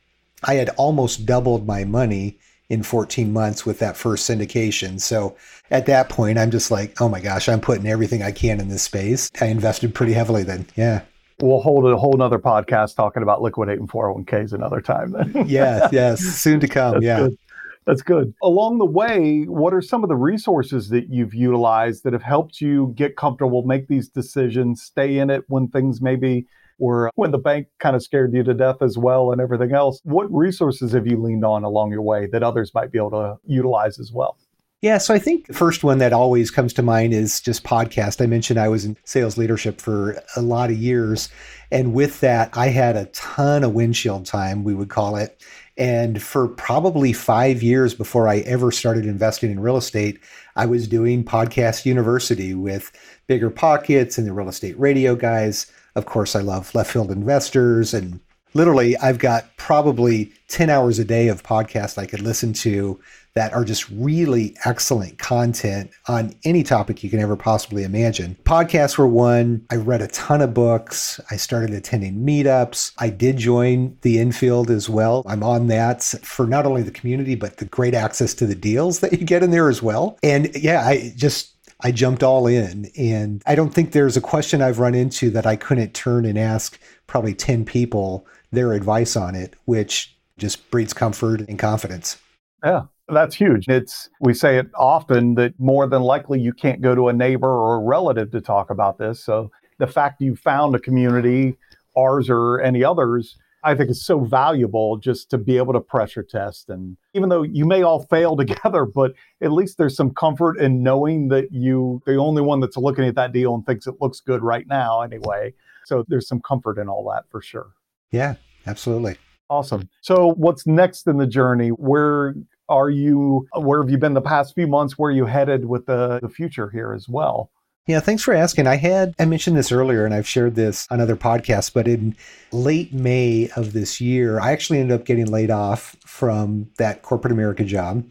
I 0.44 0.54
had 0.54 0.70
almost 0.70 1.26
doubled 1.26 1.66
my 1.66 1.84
money 1.84 2.38
in 2.68 2.82
14 2.82 3.32
months 3.32 3.64
with 3.64 3.78
that 3.78 3.96
first 3.96 4.28
syndication. 4.28 5.00
So 5.00 5.36
at 5.70 5.86
that 5.86 6.08
point, 6.08 6.38
I'm 6.38 6.50
just 6.50 6.70
like, 6.70 7.00
oh 7.00 7.08
my 7.08 7.20
gosh, 7.20 7.48
I'm 7.48 7.60
putting 7.60 7.86
everything 7.86 8.22
I 8.22 8.32
can 8.32 8.60
in 8.60 8.68
this 8.68 8.82
space. 8.82 9.30
I 9.40 9.46
invested 9.46 9.94
pretty 9.94 10.12
heavily 10.12 10.42
then. 10.42 10.66
Yeah. 10.76 11.02
We'll 11.40 11.60
hold 11.60 11.86
a 11.86 11.96
whole 11.96 12.14
nother 12.14 12.40
podcast 12.40 12.96
talking 12.96 13.22
about 13.22 13.42
liquidating 13.42 13.86
401ks 13.86 14.52
another 14.52 14.80
time 14.80 15.12
then. 15.12 15.44
yeah, 15.46 15.88
yes, 15.92 16.20
soon 16.20 16.58
to 16.60 16.66
come. 16.68 16.94
That's 16.94 17.04
yeah. 17.04 17.18
Good. 17.18 17.38
That's 17.86 18.02
good. 18.02 18.34
Along 18.42 18.78
the 18.78 18.84
way, 18.84 19.44
what 19.44 19.72
are 19.72 19.80
some 19.80 20.02
of 20.02 20.08
the 20.08 20.16
resources 20.16 20.88
that 20.90 21.08
you've 21.08 21.32
utilized 21.32 22.04
that 22.04 22.12
have 22.12 22.22
helped 22.22 22.60
you 22.60 22.92
get 22.96 23.16
comfortable, 23.16 23.62
make 23.62 23.88
these 23.88 24.08
decisions, 24.08 24.82
stay 24.82 25.18
in 25.18 25.30
it 25.30 25.44
when 25.46 25.68
things 25.68 26.02
maybe 26.02 26.46
or 26.78 27.10
when 27.14 27.30
the 27.30 27.38
bank 27.38 27.68
kind 27.78 27.96
of 27.96 28.02
scared 28.02 28.34
you 28.34 28.42
to 28.42 28.52
death 28.52 28.82
as 28.82 28.98
well 28.98 29.32
and 29.32 29.40
everything 29.40 29.72
else. 29.72 30.00
What 30.02 30.26
resources 30.32 30.92
have 30.92 31.06
you 31.06 31.22
leaned 31.22 31.44
on 31.44 31.64
along 31.64 31.92
your 31.92 32.02
way 32.02 32.26
that 32.26 32.42
others 32.42 32.74
might 32.74 32.92
be 32.92 32.98
able 32.98 33.10
to 33.10 33.36
utilize 33.46 33.98
as 33.98 34.12
well? 34.12 34.36
Yeah, 34.80 34.98
so 34.98 35.12
I 35.12 35.18
think 35.18 35.48
the 35.48 35.54
first 35.54 35.82
one 35.82 35.98
that 35.98 36.12
always 36.12 36.52
comes 36.52 36.72
to 36.74 36.82
mind 36.82 37.12
is 37.12 37.40
just 37.40 37.64
podcast. 37.64 38.22
I 38.22 38.26
mentioned 38.26 38.60
I 38.60 38.68
was 38.68 38.84
in 38.84 38.96
sales 39.02 39.36
leadership 39.36 39.80
for 39.80 40.22
a 40.36 40.40
lot 40.40 40.70
of 40.70 40.78
years. 40.78 41.28
And 41.72 41.92
with 41.92 42.20
that, 42.20 42.56
I 42.56 42.68
had 42.68 42.94
a 42.94 43.06
ton 43.06 43.64
of 43.64 43.74
windshield 43.74 44.24
time, 44.24 44.62
we 44.62 44.74
would 44.74 44.88
call 44.88 45.16
it. 45.16 45.42
And 45.76 46.22
for 46.22 46.46
probably 46.46 47.12
five 47.12 47.60
years 47.60 47.92
before 47.92 48.28
I 48.28 48.38
ever 48.38 48.70
started 48.70 49.04
investing 49.04 49.50
in 49.50 49.58
real 49.58 49.76
estate, 49.76 50.20
I 50.54 50.66
was 50.66 50.86
doing 50.86 51.24
Podcast 51.24 51.84
University 51.84 52.54
with 52.54 52.92
Bigger 53.26 53.50
Pockets 53.50 54.16
and 54.16 54.28
the 54.28 54.32
real 54.32 54.48
estate 54.48 54.78
radio 54.78 55.16
guys. 55.16 55.66
Of 55.96 56.06
course, 56.06 56.36
I 56.36 56.40
love 56.40 56.72
left 56.72 56.92
field 56.92 57.10
investors. 57.10 57.94
And 57.94 58.20
literally, 58.54 58.96
I've 58.98 59.18
got 59.18 59.56
probably 59.56 60.32
10 60.48 60.70
hours 60.70 61.00
a 61.00 61.04
day 61.04 61.26
of 61.26 61.42
podcast 61.42 61.98
I 61.98 62.06
could 62.06 62.22
listen 62.22 62.52
to 62.54 63.00
that 63.38 63.52
are 63.52 63.64
just 63.64 63.88
really 63.90 64.56
excellent 64.64 65.16
content 65.18 65.92
on 66.08 66.34
any 66.44 66.64
topic 66.64 67.04
you 67.04 67.08
can 67.08 67.20
ever 67.20 67.36
possibly 67.36 67.84
imagine. 67.84 68.36
Podcasts 68.42 68.98
were 68.98 69.06
one. 69.06 69.64
I 69.70 69.76
read 69.76 70.02
a 70.02 70.08
ton 70.08 70.42
of 70.42 70.52
books. 70.52 71.20
I 71.30 71.36
started 71.36 71.70
attending 71.70 72.26
meetups. 72.26 72.94
I 72.98 73.10
did 73.10 73.36
join 73.36 73.96
the 74.02 74.18
infield 74.18 74.72
as 74.72 74.88
well. 74.88 75.22
I'm 75.24 75.44
on 75.44 75.68
that 75.68 76.02
for 76.02 76.48
not 76.48 76.66
only 76.66 76.82
the 76.82 76.90
community, 76.90 77.36
but 77.36 77.58
the 77.58 77.64
great 77.66 77.94
access 77.94 78.34
to 78.34 78.46
the 78.46 78.56
deals 78.56 78.98
that 78.98 79.12
you 79.12 79.24
get 79.24 79.44
in 79.44 79.52
there 79.52 79.68
as 79.68 79.80
well. 79.80 80.18
And 80.24 80.50
yeah, 80.56 80.84
I 80.84 81.12
just 81.14 81.54
I 81.80 81.92
jumped 81.92 82.24
all 82.24 82.48
in. 82.48 82.90
And 82.98 83.40
I 83.46 83.54
don't 83.54 83.72
think 83.72 83.92
there's 83.92 84.16
a 84.16 84.20
question 84.20 84.60
I've 84.60 84.80
run 84.80 84.96
into 84.96 85.30
that 85.30 85.46
I 85.46 85.54
couldn't 85.54 85.94
turn 85.94 86.24
and 86.24 86.36
ask 86.36 86.76
probably 87.06 87.34
10 87.34 87.64
people 87.64 88.26
their 88.50 88.72
advice 88.72 89.14
on 89.14 89.36
it, 89.36 89.54
which 89.66 90.16
just 90.38 90.68
breeds 90.72 90.92
comfort 90.92 91.42
and 91.42 91.56
confidence. 91.56 92.18
Yeah. 92.64 92.86
That's 93.08 93.34
huge. 93.34 93.68
It's 93.68 94.10
we 94.20 94.34
say 94.34 94.58
it 94.58 94.66
often 94.74 95.34
that 95.36 95.58
more 95.58 95.86
than 95.86 96.02
likely 96.02 96.40
you 96.40 96.52
can't 96.52 96.80
go 96.80 96.94
to 96.94 97.08
a 97.08 97.12
neighbor 97.12 97.48
or 97.48 97.76
a 97.76 97.80
relative 97.80 98.30
to 98.32 98.40
talk 98.40 98.70
about 98.70 98.98
this. 98.98 99.24
So 99.24 99.50
the 99.78 99.86
fact 99.86 100.20
you 100.20 100.36
found 100.36 100.74
a 100.74 100.78
community, 100.78 101.56
ours 101.96 102.28
or 102.28 102.60
any 102.60 102.84
others, 102.84 103.36
I 103.64 103.74
think 103.74 103.90
is 103.90 104.04
so 104.04 104.20
valuable 104.20 104.98
just 104.98 105.30
to 105.30 105.38
be 105.38 105.56
able 105.56 105.72
to 105.72 105.80
pressure 105.80 106.22
test. 106.22 106.68
And 106.68 106.96
even 107.14 107.28
though 107.28 107.42
you 107.42 107.64
may 107.64 107.82
all 107.82 108.04
fail 108.04 108.36
together, 108.36 108.84
but 108.84 109.12
at 109.40 109.52
least 109.52 109.78
there's 109.78 109.96
some 109.96 110.10
comfort 110.10 110.58
in 110.58 110.82
knowing 110.82 111.28
that 111.28 111.52
you, 111.52 112.02
the 112.06 112.16
only 112.16 112.42
one 112.42 112.60
that's 112.60 112.76
looking 112.76 113.04
at 113.04 113.14
that 113.16 113.32
deal 113.32 113.54
and 113.54 113.64
thinks 113.66 113.86
it 113.86 113.96
looks 114.00 114.20
good 114.20 114.42
right 114.42 114.66
now 114.68 115.00
anyway. 115.00 115.54
So 115.86 116.04
there's 116.08 116.28
some 116.28 116.40
comfort 116.40 116.78
in 116.78 116.88
all 116.88 117.08
that 117.10 117.24
for 117.30 117.40
sure. 117.40 117.70
Yeah, 118.10 118.34
absolutely. 118.66 119.16
Awesome. 119.50 119.88
So 120.02 120.34
what's 120.34 120.66
next 120.66 121.06
in 121.06 121.16
the 121.16 121.26
journey? 121.26 121.70
Where 121.70 122.34
are 122.68 122.90
you, 122.90 123.46
where 123.54 123.82
have 123.82 123.90
you 123.90 123.98
been 123.98 124.14
the 124.14 124.20
past 124.20 124.54
few 124.54 124.66
months? 124.66 124.98
Where 124.98 125.10
are 125.10 125.14
you 125.14 125.26
headed 125.26 125.64
with 125.64 125.86
the, 125.86 126.20
the 126.20 126.28
future 126.28 126.68
here 126.70 126.92
as 126.92 127.08
well? 127.08 127.50
Yeah, 127.88 128.00
thanks 128.00 128.22
for 128.22 128.34
asking. 128.34 128.66
I 128.66 128.76
had 128.76 129.14
I 129.18 129.24
mentioned 129.24 129.56
this 129.56 129.72
earlier 129.72 130.04
and 130.04 130.12
I've 130.12 130.28
shared 130.28 130.56
this 130.56 130.86
on 130.90 131.00
other 131.00 131.16
podcasts, 131.16 131.72
but 131.72 131.88
in 131.88 132.14
late 132.52 132.92
May 132.92 133.48
of 133.56 133.72
this 133.72 133.98
year, 133.98 134.38
I 134.38 134.52
actually 134.52 134.80
ended 134.80 135.00
up 135.00 135.06
getting 135.06 135.24
laid 135.24 135.50
off 135.50 135.96
from 136.04 136.68
that 136.76 137.00
corporate 137.00 137.32
America 137.32 137.64
job 137.64 138.04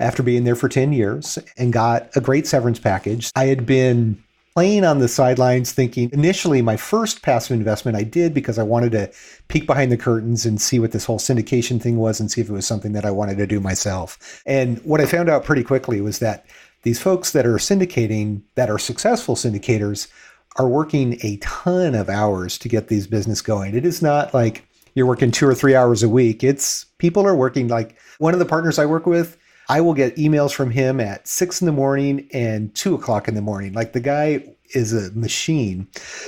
after 0.00 0.24
being 0.24 0.42
there 0.42 0.56
for 0.56 0.68
10 0.68 0.92
years 0.92 1.38
and 1.56 1.72
got 1.72 2.10
a 2.16 2.20
great 2.20 2.48
severance 2.48 2.80
package. 2.80 3.30
I 3.36 3.46
had 3.46 3.64
been 3.64 4.20
playing 4.54 4.84
on 4.84 4.98
the 4.98 5.08
sidelines 5.08 5.72
thinking 5.72 6.10
initially 6.12 6.60
my 6.60 6.76
first 6.76 7.22
passive 7.22 7.56
investment 7.56 7.96
I 7.96 8.02
did 8.02 8.34
because 8.34 8.58
I 8.58 8.62
wanted 8.64 8.92
to 8.92 9.10
peek 9.48 9.66
behind 9.66 9.92
the 9.92 9.96
curtains 9.96 10.44
and 10.44 10.60
see 10.60 10.78
what 10.78 10.92
this 10.92 11.04
whole 11.04 11.18
syndication 11.18 11.80
thing 11.80 11.98
was 11.98 12.20
and 12.20 12.30
see 12.30 12.40
if 12.40 12.48
it 12.48 12.52
was 12.52 12.66
something 12.66 12.92
that 12.92 13.04
I 13.04 13.10
wanted 13.10 13.38
to 13.38 13.46
do 13.46 13.60
myself. 13.60 14.42
And 14.46 14.78
what 14.84 15.00
I 15.00 15.06
found 15.06 15.28
out 15.28 15.44
pretty 15.44 15.62
quickly 15.62 16.00
was 16.00 16.18
that 16.18 16.46
these 16.82 17.00
folks 17.00 17.32
that 17.32 17.46
are 17.46 17.56
syndicating, 17.56 18.42
that 18.54 18.70
are 18.70 18.78
successful 18.78 19.36
syndicators, 19.36 20.08
are 20.56 20.68
working 20.68 21.18
a 21.22 21.36
ton 21.36 21.94
of 21.94 22.08
hours 22.08 22.58
to 22.58 22.68
get 22.68 22.88
these 22.88 23.06
business 23.06 23.40
going. 23.40 23.76
It 23.76 23.86
is 23.86 24.02
not 24.02 24.34
like 24.34 24.66
you're 24.94 25.06
working 25.06 25.30
two 25.30 25.46
or 25.46 25.54
three 25.54 25.76
hours 25.76 26.02
a 26.02 26.08
week. 26.08 26.42
It's 26.42 26.86
people 26.98 27.26
are 27.26 27.36
working 27.36 27.68
like 27.68 27.96
one 28.18 28.32
of 28.32 28.40
the 28.40 28.46
partners 28.46 28.78
I 28.78 28.86
work 28.86 29.06
with. 29.06 29.36
I 29.70 29.80
will 29.80 29.94
get 29.94 30.16
emails 30.16 30.52
from 30.52 30.72
him 30.72 30.98
at 30.98 31.28
six 31.28 31.62
in 31.62 31.66
the 31.66 31.72
morning 31.72 32.28
and 32.32 32.74
two 32.74 32.96
o'clock 32.96 33.28
in 33.28 33.36
the 33.36 33.40
morning. 33.40 33.72
Like 33.72 33.92
the 33.92 34.00
guy 34.00 34.44
is 34.74 34.92
a 34.92 35.12
machine. 35.12 35.86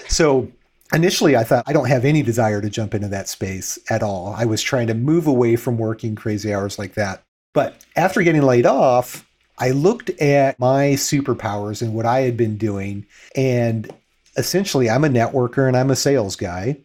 So 0.09 0.49
initially 0.95 1.37
I 1.37 1.43
thought 1.43 1.65
I 1.67 1.73
don't 1.73 1.89
have 1.89 2.05
any 2.05 2.23
desire 2.23 2.61
to 2.61 2.71
jump 2.71 2.95
into 2.95 3.09
that 3.09 3.29
space 3.29 3.81
at 3.91 4.01
all. 4.01 4.33
I 4.39 4.45
was 4.45 4.63
trying 4.63 4.87
to 4.87 4.95
move 4.95 5.27
away 5.27 5.57
from 5.57 5.77
working 5.77 6.15
crazy 6.15 6.55
hours 6.55 6.79
like 6.79 6.95
that. 6.95 7.25
But 7.53 7.85
after 7.97 8.23
getting 8.23 8.43
laid 8.43 8.65
off, 8.65 9.29
I 9.59 9.73
looked 9.73 10.11
at 10.21 10.57
my 10.61 10.91
superpowers 10.93 11.83
and 11.83 11.95
what 11.95 12.07
I 12.07 12.21
had 12.21 12.37
been 12.37 12.57
doing. 12.57 13.05
And 13.35 13.93
essentially, 14.37 14.89
I'm 14.89 15.05
a 15.05 15.09
networker 15.09 15.67
and 15.67 15.77
I'm 15.77 15.91
a 15.91 15.97
sales 15.97 16.37
guy. 16.37 16.77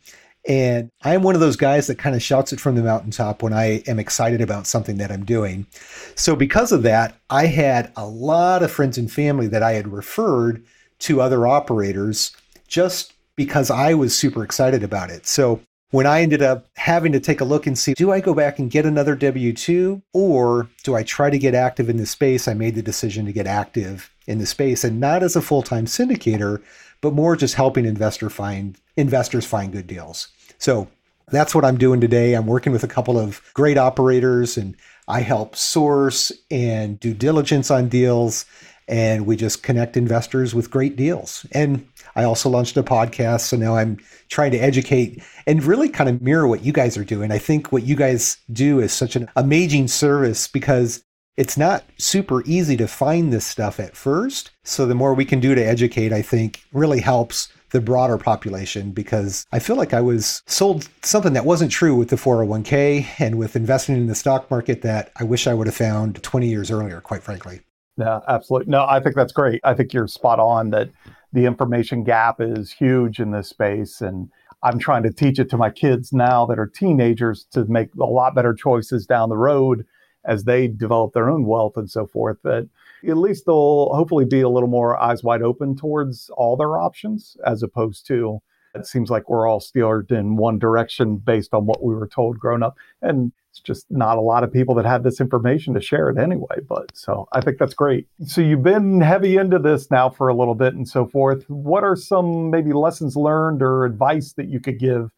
And 0.48 0.90
I'm 1.04 1.24
one 1.24 1.36
of 1.36 1.42
those 1.42 1.58
guys 1.58 1.88
that 1.88 1.98
kind 1.98 2.16
of 2.16 2.24
shouts 2.24 2.54
it 2.54 2.60
from 2.60 2.76
the 2.76 2.82
mountaintop 2.84 3.44
when 3.44 3.52
I 3.52 3.84
am 3.86 4.00
excited 4.00 4.40
about 4.40 4.66
something 4.66 4.98
that 4.98 5.12
I'm 5.12 5.26
doing. 5.26 5.68
So, 6.16 6.36
because 6.36 6.72
of 6.72 6.84
that, 6.84 7.16
I 7.30 7.48
had 7.48 7.92
a 7.98 8.08
lot 8.08 8.64
of 8.64 8.72
friends 8.72 8.98
and 8.98 9.12
family 9.12 9.48
that 9.48 9.62
I 9.62 9.74
had 9.74 9.90
referred 9.90 10.64
to 11.00 11.22
other 11.22 11.46
operators 11.46 12.32
just 12.68 13.14
because 13.36 13.70
I 13.70 13.94
was 13.94 14.16
super 14.16 14.44
excited 14.44 14.84
about 14.84 15.10
it. 15.10 15.28
So, 15.28 15.60
when 15.92 16.06
I 16.06 16.22
ended 16.22 16.42
up 16.42 16.66
having 16.76 17.12
to 17.14 17.20
take 17.20 17.42
a 17.42 17.46
look 17.46 17.68
and 17.68 17.78
see, 17.78 17.94
do 17.94 18.12
I 18.12 18.20
go 18.20 18.34
back 18.34 18.60
and 18.60 18.72
get 18.72 18.86
another 18.86 19.16
W 19.16 19.54
2 19.54 20.02
or 20.14 20.70
do 20.84 20.96
I 20.96 21.04
try 21.04 21.30
to 21.30 21.38
get 21.38 21.56
active 21.56 21.90
in 21.90 21.98
the 21.98 22.06
space? 22.06 22.48
I 22.48 22.54
made 22.54 22.76
the 22.76 22.82
decision 22.82 23.26
to 23.26 23.34
get 23.34 23.48
active 23.48 24.12
in 24.28 24.40
the 24.40 24.46
space 24.46 24.84
and 24.84 25.00
not 25.00 25.24
as 25.24 25.36
a 25.36 25.42
full 25.42 25.62
time 25.62 25.86
syndicator, 25.86 26.62
but 27.02 27.14
more 27.14 27.36
just 27.36 27.56
helping 27.56 27.86
investor 27.86 28.30
find 28.30 28.78
investors 28.98 29.46
find 29.46 29.72
good 29.72 29.88
deals. 29.88 30.30
So 30.58 30.88
that's 31.30 31.54
what 31.54 31.66
I'm 31.66 31.78
doing 31.78 32.00
today. 32.00 32.34
I'm 32.34 32.48
working 32.48 32.72
with 32.72 32.84
a 32.84 32.88
couple 32.88 33.20
of 33.20 33.42
great 33.54 33.78
operators 33.78 34.58
and 34.58 34.76
I 35.08 35.22
help 35.22 35.56
source 35.56 36.32
and 36.50 37.00
due 37.00 37.14
diligence 37.14 37.70
on 37.72 37.90
deals. 37.90 38.46
And 38.88 39.26
we 39.26 39.36
just 39.36 39.64
connect 39.64 39.98
investors 39.98 40.56
with 40.56 40.72
great 40.72 40.96
deals. 40.96 41.46
And 41.52 41.86
I 42.16 42.24
also 42.24 42.50
launched 42.50 42.78
a 42.78 42.84
podcast. 42.84 43.42
So 43.42 43.58
now 43.58 43.76
I'm 43.76 43.98
trying 44.30 44.52
to 44.52 44.58
educate 44.58 45.22
and 45.46 45.64
really 45.64 45.90
kind 45.90 46.10
of 46.10 46.22
mirror 46.22 46.48
what 46.48 46.64
you 46.64 46.72
guys 46.72 46.98
are 46.98 47.04
doing. 47.04 47.32
I 47.32 47.38
think 47.38 47.72
what 47.72 47.84
you 47.84 47.98
guys 47.98 48.38
do 48.52 48.80
is 48.80 48.94
such 48.94 49.18
an 49.18 49.30
amazing 49.36 49.90
service 49.90 50.48
because 50.48 51.04
it's 51.36 51.58
not 51.58 51.84
super 51.98 52.44
easy 52.46 52.76
to 52.78 52.88
find 52.88 53.32
this 53.32 53.46
stuff 53.46 53.80
at 53.80 53.96
first. 53.96 54.52
So 54.64 54.86
the 54.86 54.96
more 54.96 55.14
we 55.14 55.26
can 55.26 55.40
do 55.40 55.54
to 55.54 55.62
educate, 55.62 56.12
I 56.12 56.22
think 56.22 56.64
really 56.72 57.02
helps 57.02 57.50
the 57.72 57.82
broader 57.82 58.18
population 58.18 58.92
because 58.92 59.46
I 59.52 59.60
feel 59.60 59.76
like 59.76 59.94
I 59.94 60.02
was 60.02 60.42
sold 60.46 60.88
something 61.02 61.34
that 61.34 61.46
wasn't 61.46 61.72
true 61.72 61.96
with 61.96 62.10
the 62.10 62.16
401k 62.16 63.06
and 63.20 63.38
with 63.38 63.56
investing 63.56 63.96
in 63.96 64.08
the 64.08 64.16
stock 64.16 64.50
market 64.50 64.82
that 64.84 65.12
I 65.18 65.24
wish 65.24 65.48
I 65.48 65.54
would 65.54 65.68
have 65.68 65.76
found 65.76 66.22
20 66.24 66.48
years 66.48 66.72
earlier, 66.72 67.02
quite 67.02 67.24
frankly. 67.24 67.62
Yeah, 67.98 68.20
absolutely. 68.28 68.72
No, 68.72 68.86
I 68.88 69.00
think 69.00 69.16
that's 69.16 69.34
great. 69.34 69.60
I 69.64 69.74
think 69.74 69.92
you're 69.92 70.08
spot 70.08 70.40
on 70.40 70.70
that 70.70 70.90
the 71.34 71.46
information 71.46 72.04
gap 72.04 72.40
is 72.40 72.72
huge 72.72 73.20
in 73.20 73.32
this 73.32 73.50
space. 73.50 74.02
And 74.02 74.30
I'm 74.64 74.80
trying 74.80 75.04
to 75.04 75.12
teach 75.12 75.40
it 75.40 75.50
to 75.50 75.58
my 75.58 75.70
kids 75.70 76.14
now 76.14 76.46
that 76.46 76.60
are 76.60 76.68
teenagers 76.68 77.46
to 77.52 77.66
make 77.66 77.90
a 77.96 78.06
lot 78.06 78.36
better 78.36 78.54
choices 78.54 79.06
down 79.06 79.30
the 79.30 79.38
road 79.38 79.86
as 80.26 80.44
they 80.44 80.68
develop 80.68 81.14
their 81.14 81.30
own 81.30 81.46
wealth 81.46 81.76
and 81.76 81.90
so 81.90 82.06
forth. 82.06 82.38
That 82.44 82.70
at 83.08 83.18
least 83.18 83.46
they'll 83.46 83.90
hopefully 83.94 84.26
be 84.26 84.42
a 84.42 84.50
little 84.50 84.70
more 84.70 85.02
eyes 85.02 85.24
wide 85.24 85.42
open 85.42 85.76
towards 85.76 86.30
all 86.36 86.58
their 86.58 86.78
options 86.78 87.38
as 87.46 87.64
opposed 87.64 88.06
to 88.08 88.42
it 88.78 88.86
seems 88.86 89.10
like 89.10 89.30
we're 89.30 89.48
all 89.48 89.60
steered 89.60 90.12
in 90.12 90.36
one 90.38 90.60
direction 90.60 91.18
based 91.18 91.54
on 91.54 91.66
what 91.66 91.84
we 91.84 91.96
were 91.96 92.08
told 92.08 92.40
growing 92.40 92.64
up. 92.64 92.78
And 93.02 93.32
it's 93.50 93.60
just 93.60 93.86
not 93.90 94.18
a 94.18 94.22
lot 94.22 94.44
of 94.44 94.54
people 94.54 94.76
that 94.76 94.86
have 94.86 95.04
this 95.04 95.20
information 95.20 95.74
to 95.74 95.82
share 95.82 96.10
it 96.10 96.18
anyway. 96.18 96.58
But 96.68 96.96
so 96.96 97.28
I 97.32 97.42
think 97.42 97.58
that's 97.58 97.74
great. 97.74 98.08
So 98.26 98.42
you've 98.42 98.64
been 98.64 99.02
heavy 99.02 99.38
into 99.38 99.60
this 99.60 99.90
now 99.90 100.10
for 100.10 100.28
a 100.28 100.36
little 100.36 100.56
bit 100.56 100.76
and 100.76 100.88
so 100.88 101.08
forth. 101.08 101.50
What 101.50 101.84
are 101.84 101.96
some 101.96 102.52
maybe 102.52 102.72
lessons 102.74 103.16
learned 103.16 103.62
or 103.62 103.86
advice 103.86 104.34
that 104.34 104.48
you 104.48 104.60
could 104.60 104.80
give 104.80 105.10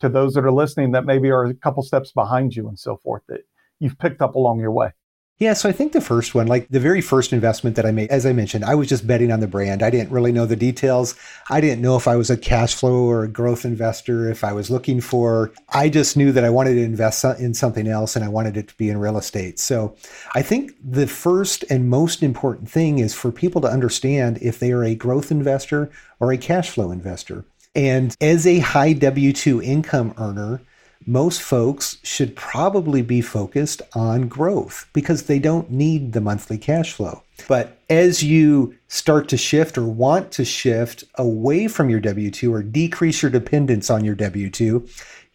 to 0.00 0.08
those 0.08 0.34
that 0.34 0.44
are 0.44 0.52
listening 0.52 0.92
that 0.92 1.06
maybe 1.06 1.30
are 1.30 1.46
a 1.46 1.54
couple 1.54 1.82
steps 1.82 2.12
behind 2.12 2.54
you 2.54 2.68
and 2.68 2.78
so 2.78 2.96
forth 2.98 3.22
that 3.28 3.40
you've 3.80 3.98
picked 3.98 4.20
up 4.20 4.34
along 4.34 4.60
your 4.60 4.72
way? 4.72 4.92
Yeah, 5.38 5.52
so 5.52 5.68
I 5.68 5.72
think 5.72 5.92
the 5.92 6.00
first 6.00 6.34
one, 6.34 6.46
like 6.46 6.66
the 6.68 6.80
very 6.80 7.02
first 7.02 7.30
investment 7.30 7.76
that 7.76 7.84
I 7.84 7.90
made, 7.90 8.08
as 8.08 8.24
I 8.24 8.32
mentioned, 8.32 8.64
I 8.64 8.74
was 8.74 8.88
just 8.88 9.06
betting 9.06 9.30
on 9.30 9.40
the 9.40 9.46
brand. 9.46 9.82
I 9.82 9.90
didn't 9.90 10.10
really 10.10 10.32
know 10.32 10.46
the 10.46 10.56
details. 10.56 11.14
I 11.50 11.60
didn't 11.60 11.82
know 11.82 11.94
if 11.94 12.08
I 12.08 12.16
was 12.16 12.30
a 12.30 12.38
cash 12.38 12.74
flow 12.74 13.04
or 13.04 13.22
a 13.22 13.28
growth 13.28 13.66
investor, 13.66 14.30
if 14.30 14.42
I 14.42 14.54
was 14.54 14.70
looking 14.70 15.02
for, 15.02 15.52
I 15.68 15.90
just 15.90 16.16
knew 16.16 16.32
that 16.32 16.44
I 16.44 16.48
wanted 16.48 16.76
to 16.76 16.82
invest 16.82 17.22
in 17.38 17.52
something 17.52 17.86
else 17.86 18.16
and 18.16 18.24
I 18.24 18.28
wanted 18.28 18.56
it 18.56 18.68
to 18.68 18.76
be 18.78 18.88
in 18.88 18.96
real 18.96 19.18
estate. 19.18 19.58
So 19.58 19.94
I 20.34 20.40
think 20.40 20.72
the 20.82 21.06
first 21.06 21.66
and 21.68 21.90
most 21.90 22.22
important 22.22 22.70
thing 22.70 22.98
is 22.98 23.12
for 23.12 23.30
people 23.30 23.60
to 23.60 23.68
understand 23.68 24.38
if 24.40 24.58
they 24.58 24.72
are 24.72 24.84
a 24.84 24.94
growth 24.94 25.30
investor 25.30 25.90
or 26.18 26.32
a 26.32 26.38
cash 26.38 26.70
flow 26.70 26.90
investor. 26.90 27.44
And 27.74 28.16
as 28.22 28.46
a 28.46 28.60
high 28.60 28.94
W 28.94 29.34
2 29.34 29.60
income 29.60 30.14
earner, 30.16 30.62
most 31.06 31.40
folks 31.40 31.98
should 32.02 32.34
probably 32.34 33.00
be 33.00 33.20
focused 33.20 33.80
on 33.94 34.26
growth 34.26 34.88
because 34.92 35.22
they 35.22 35.38
don't 35.38 35.70
need 35.70 36.12
the 36.12 36.20
monthly 36.20 36.58
cash 36.58 36.92
flow. 36.92 37.22
But 37.46 37.78
as 37.88 38.24
you 38.24 38.74
start 38.88 39.28
to 39.28 39.36
shift 39.36 39.78
or 39.78 39.86
want 39.86 40.32
to 40.32 40.44
shift 40.44 41.04
away 41.14 41.68
from 41.68 41.88
your 41.88 42.00
W 42.00 42.30
2 42.30 42.52
or 42.52 42.62
decrease 42.62 43.22
your 43.22 43.30
dependence 43.30 43.88
on 43.88 44.04
your 44.04 44.16
W 44.16 44.50
2, 44.50 44.86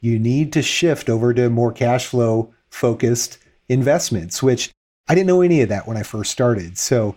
you 0.02 0.20
need 0.20 0.52
to 0.54 0.62
shift 0.62 1.10
over 1.10 1.34
to 1.34 1.50
more 1.50 1.72
cash 1.72 2.08
flow 2.08 2.54
focused 2.70 3.38
investments, 3.70 4.44
which 4.44 4.72
I 5.08 5.16
didn't 5.16 5.28
know 5.28 5.42
any 5.42 5.62
of 5.62 5.70
that 5.70 5.88
when 5.88 5.98
I 5.98 6.04
first 6.04 6.32
started. 6.32 6.78
So 6.78 7.16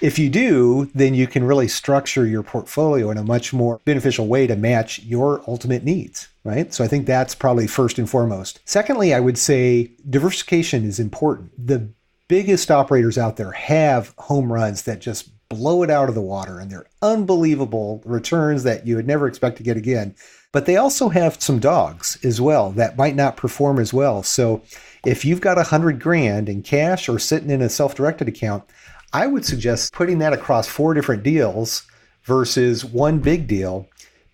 if 0.00 0.18
you 0.18 0.28
do, 0.28 0.90
then 0.94 1.14
you 1.14 1.26
can 1.26 1.44
really 1.44 1.68
structure 1.68 2.26
your 2.26 2.42
portfolio 2.42 3.10
in 3.10 3.18
a 3.18 3.24
much 3.24 3.52
more 3.52 3.80
beneficial 3.84 4.26
way 4.26 4.46
to 4.46 4.56
match 4.56 5.00
your 5.00 5.42
ultimate 5.46 5.84
needs, 5.84 6.28
right? 6.44 6.72
So 6.72 6.84
I 6.84 6.88
think 6.88 7.06
that's 7.06 7.34
probably 7.34 7.66
first 7.66 7.98
and 7.98 8.08
foremost. 8.08 8.60
Secondly, 8.64 9.14
I 9.14 9.20
would 9.20 9.38
say 9.38 9.90
diversification 10.08 10.84
is 10.84 10.98
important. 10.98 11.52
The 11.66 11.88
biggest 12.28 12.70
operators 12.70 13.18
out 13.18 13.36
there 13.36 13.52
have 13.52 14.14
home 14.18 14.52
runs 14.52 14.82
that 14.82 15.00
just 15.00 15.30
blow 15.48 15.82
it 15.82 15.90
out 15.90 16.08
of 16.08 16.14
the 16.14 16.22
water 16.22 16.58
and 16.58 16.70
they're 16.70 16.86
unbelievable 17.02 18.02
returns 18.06 18.62
that 18.62 18.86
you 18.86 18.96
would 18.96 19.06
never 19.06 19.26
expect 19.26 19.58
to 19.58 19.62
get 19.62 19.76
again. 19.76 20.14
But 20.50 20.66
they 20.66 20.76
also 20.76 21.08
have 21.10 21.42
some 21.42 21.58
dogs 21.58 22.18
as 22.24 22.40
well 22.40 22.72
that 22.72 22.96
might 22.96 23.16
not 23.16 23.36
perform 23.36 23.78
as 23.78 23.92
well. 23.92 24.22
So 24.22 24.62
if 25.04 25.24
you've 25.24 25.40
got 25.40 25.58
a 25.58 25.64
hundred 25.64 26.00
grand 26.00 26.48
in 26.48 26.62
cash 26.62 27.08
or 27.08 27.18
sitting 27.18 27.50
in 27.50 27.62
a 27.62 27.68
self-directed 27.68 28.28
account, 28.28 28.64
I 29.12 29.26
would 29.26 29.44
suggest 29.44 29.92
putting 29.92 30.18
that 30.18 30.32
across 30.32 30.66
four 30.66 30.94
different 30.94 31.22
deals 31.22 31.84
versus 32.24 32.84
one 32.84 33.18
big 33.18 33.46
deal 33.46 33.86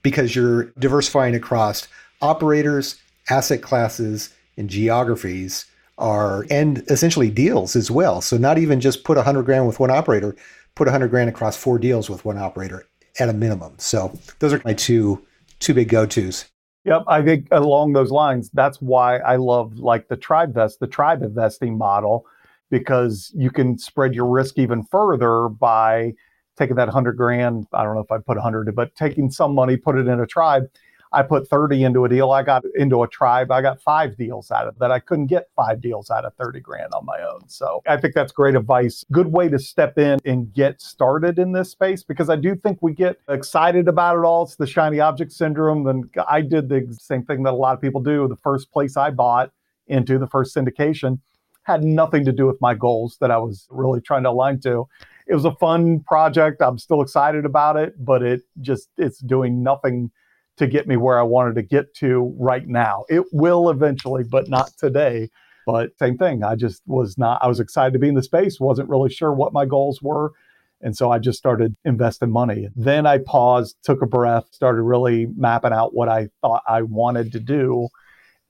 because 0.03 0.37
you're 0.37 0.64
diversifying 0.79 1.35
across 1.35 1.88
operators, 2.23 2.97
asset 3.29 3.62
classes, 3.62 4.31
and 4.57 4.69
geographies 4.69 5.67
are 5.99 6.47
and 6.51 6.79
essentially 6.91 7.31
deals 7.31 7.75
as 7.75 7.91
well. 7.91 8.21
So 8.21 8.37
not 8.37 8.59
even 8.59 8.81
just 8.81 9.03
put 9.03 9.17
100 9.17 9.43
grand 9.45 9.67
with 9.67 9.81
one 9.81 9.91
operator, 9.91 10.37
put 10.77 10.87
100 10.87 11.09
grand 11.09 11.29
across 11.29 11.57
four 11.57 11.79
deals 11.79 12.09
with 12.09 12.25
one 12.25 12.38
operator 12.38 12.87
at 13.19 13.29
a 13.29 13.33
minimum. 13.33 13.75
So 13.79 14.17
those 14.38 14.53
are 14.53 14.62
my 14.64 14.75
two 14.75 15.25
two 15.59 15.75
big 15.75 15.88
go-tos. 15.88 16.45
Yep, 16.85 17.03
I 17.09 17.21
think 17.21 17.49
along 17.51 17.93
those 17.93 18.12
lines, 18.12 18.49
that's 18.55 18.81
why 18.81 19.19
I 19.19 19.37
love 19.37 19.79
like 19.79 20.07
the 20.07 20.17
TribeVest, 20.17 20.79
the 20.79 20.87
tribe 20.87 21.23
investing 21.23 21.77
model 21.77 22.27
because 22.70 23.33
you 23.35 23.50
can 23.50 23.78
spread 23.78 24.14
your 24.14 24.26
risk 24.26 24.59
even 24.59 24.85
further 24.85 25.48
by 25.48 26.12
taking 26.57 26.76
that 26.76 26.87
100 26.88 27.16
grand. 27.16 27.66
I 27.72 27.85
don't 27.85 27.94
know 27.94 28.02
if 28.02 28.11
I 28.11 28.18
put 28.18 28.37
100, 28.37 28.74
but 28.74 28.94
taking 28.94 29.31
some 29.31 29.54
money, 29.54 29.76
put 29.76 29.96
it 29.96 30.09
in 30.09 30.20
a 30.20 30.26
tribe. 30.26 30.64
I 31.12 31.22
put 31.22 31.48
30 31.48 31.85
into 31.85 32.04
a 32.04 32.09
deal. 32.09 32.33
I 32.33 32.42
got 32.42 32.64
into 32.74 33.02
a 33.02 33.09
tribe. 33.09 33.50
I 33.50 33.62
got 33.62 33.81
five 33.81 34.16
deals 34.16 34.50
out 34.50 34.66
of 34.66 34.78
that. 34.78 34.90
I 34.90 34.98
couldn't 34.98 35.28
get 35.28 35.48
five 35.57 35.81
deals 35.81 36.11
out 36.11 36.24
of 36.24 36.35
30 36.35 36.61
grand 36.61 36.92
on 36.92 37.07
my 37.07 37.18
own. 37.22 37.48
So 37.48 37.81
I 37.87 37.96
think 37.96 38.14
that's 38.14 38.33
great 38.33 38.54
advice. 38.54 39.04
Good 39.11 39.28
way 39.28 39.48
to 39.48 39.59
step 39.59 39.98
in 39.98 40.18
and 40.26 40.52
get 40.52 40.83
started 40.83 41.38
in 41.38 41.52
this 41.52 41.70
space 41.70 42.02
because 42.02 42.28
I 42.28 42.37
do 42.37 42.54
think 42.54 42.78
we 42.83 42.92
get 42.92 43.18
excited 43.28 43.88
about 43.88 44.18
it 44.18 44.24
all. 44.24 44.42
It's 44.42 44.57
the 44.57 44.66
shiny 44.66 45.00
object 45.00 45.33
syndrome. 45.33 45.87
And 45.87 46.04
I 46.28 46.42
did 46.42 46.68
the 46.68 46.87
same 47.00 47.24
thing 47.24 47.42
that 47.44 47.52
a 47.52 47.57
lot 47.57 47.74
of 47.74 47.81
people 47.81 48.02
do. 48.02 48.28
The 48.28 48.37
first 48.37 48.70
place 48.70 48.96
I 48.96 49.11
bought 49.11 49.50
into 49.87 50.18
the 50.18 50.26
first 50.26 50.54
syndication 50.54 51.20
had 51.68 51.85
nothing 51.85 52.24
to 52.24 52.33
do 52.33 52.46
with 52.46 52.61
my 52.61 52.74
goals 52.74 53.18
that 53.20 53.31
I 53.31 53.38
was 53.38 53.68
really 53.70 54.00
trying 54.00 54.24
to 54.24 54.31
align 54.31 54.61
to. 54.62 54.88
It 55.28 55.35
was 55.35 55.44
a 55.44 55.54
fun 55.54 56.00
project. 56.00 56.62
I'm 56.62 56.78
still 56.78 57.02
excited 57.02 57.44
about 57.44 57.76
it, 57.76 57.94
but 58.04 58.22
it 58.22 58.42
just 58.61 58.88
it's 58.96 59.20
doing 59.20 59.62
nothing 59.62 60.11
to 60.57 60.66
get 60.66 60.88
me 60.88 60.96
where 60.96 61.18
I 61.18 61.22
wanted 61.22 61.54
to 61.57 61.62
get 61.62 61.94
to 61.96 62.35
right 62.38 62.66
now. 62.66 63.04
It 63.09 63.24
will 63.33 63.70
eventually, 63.70 64.24
but 64.24 64.48
not 64.48 64.70
today. 64.78 65.31
But 65.66 65.90
same 65.98 66.16
thing. 66.18 66.42
I 66.42 66.57
just 66.57 66.83
was 66.87 67.18
not 67.18 67.42
I 67.42 67.46
was 67.46 67.61
excited 67.61 67.92
to 67.92 67.98
be 67.98 68.09
in 68.09 68.14
the 68.14 68.22
space, 68.22 68.59
wasn't 68.59 68.88
really 68.88 69.11
sure 69.11 69.33
what 69.33 69.52
my 69.52 69.66
goals 69.66 70.00
were 70.02 70.33
And 70.81 70.96
so 70.96 71.11
I 71.11 71.18
just 71.18 71.38
started 71.38 71.76
investing 71.85 72.31
money. 72.31 72.68
Then 72.76 73.07
I 73.07 73.18
paused, 73.18 73.76
took 73.83 74.02
a 74.02 74.07
breath, 74.07 74.46
started 74.52 74.83
really 74.83 75.26
mapping 75.37 75.72
out 75.72 75.94
what 75.94 76.09
I 76.09 76.28
thought 76.40 76.62
I 76.68 76.83
wanted 76.83 77.33
to 77.33 77.40
do 77.40 77.88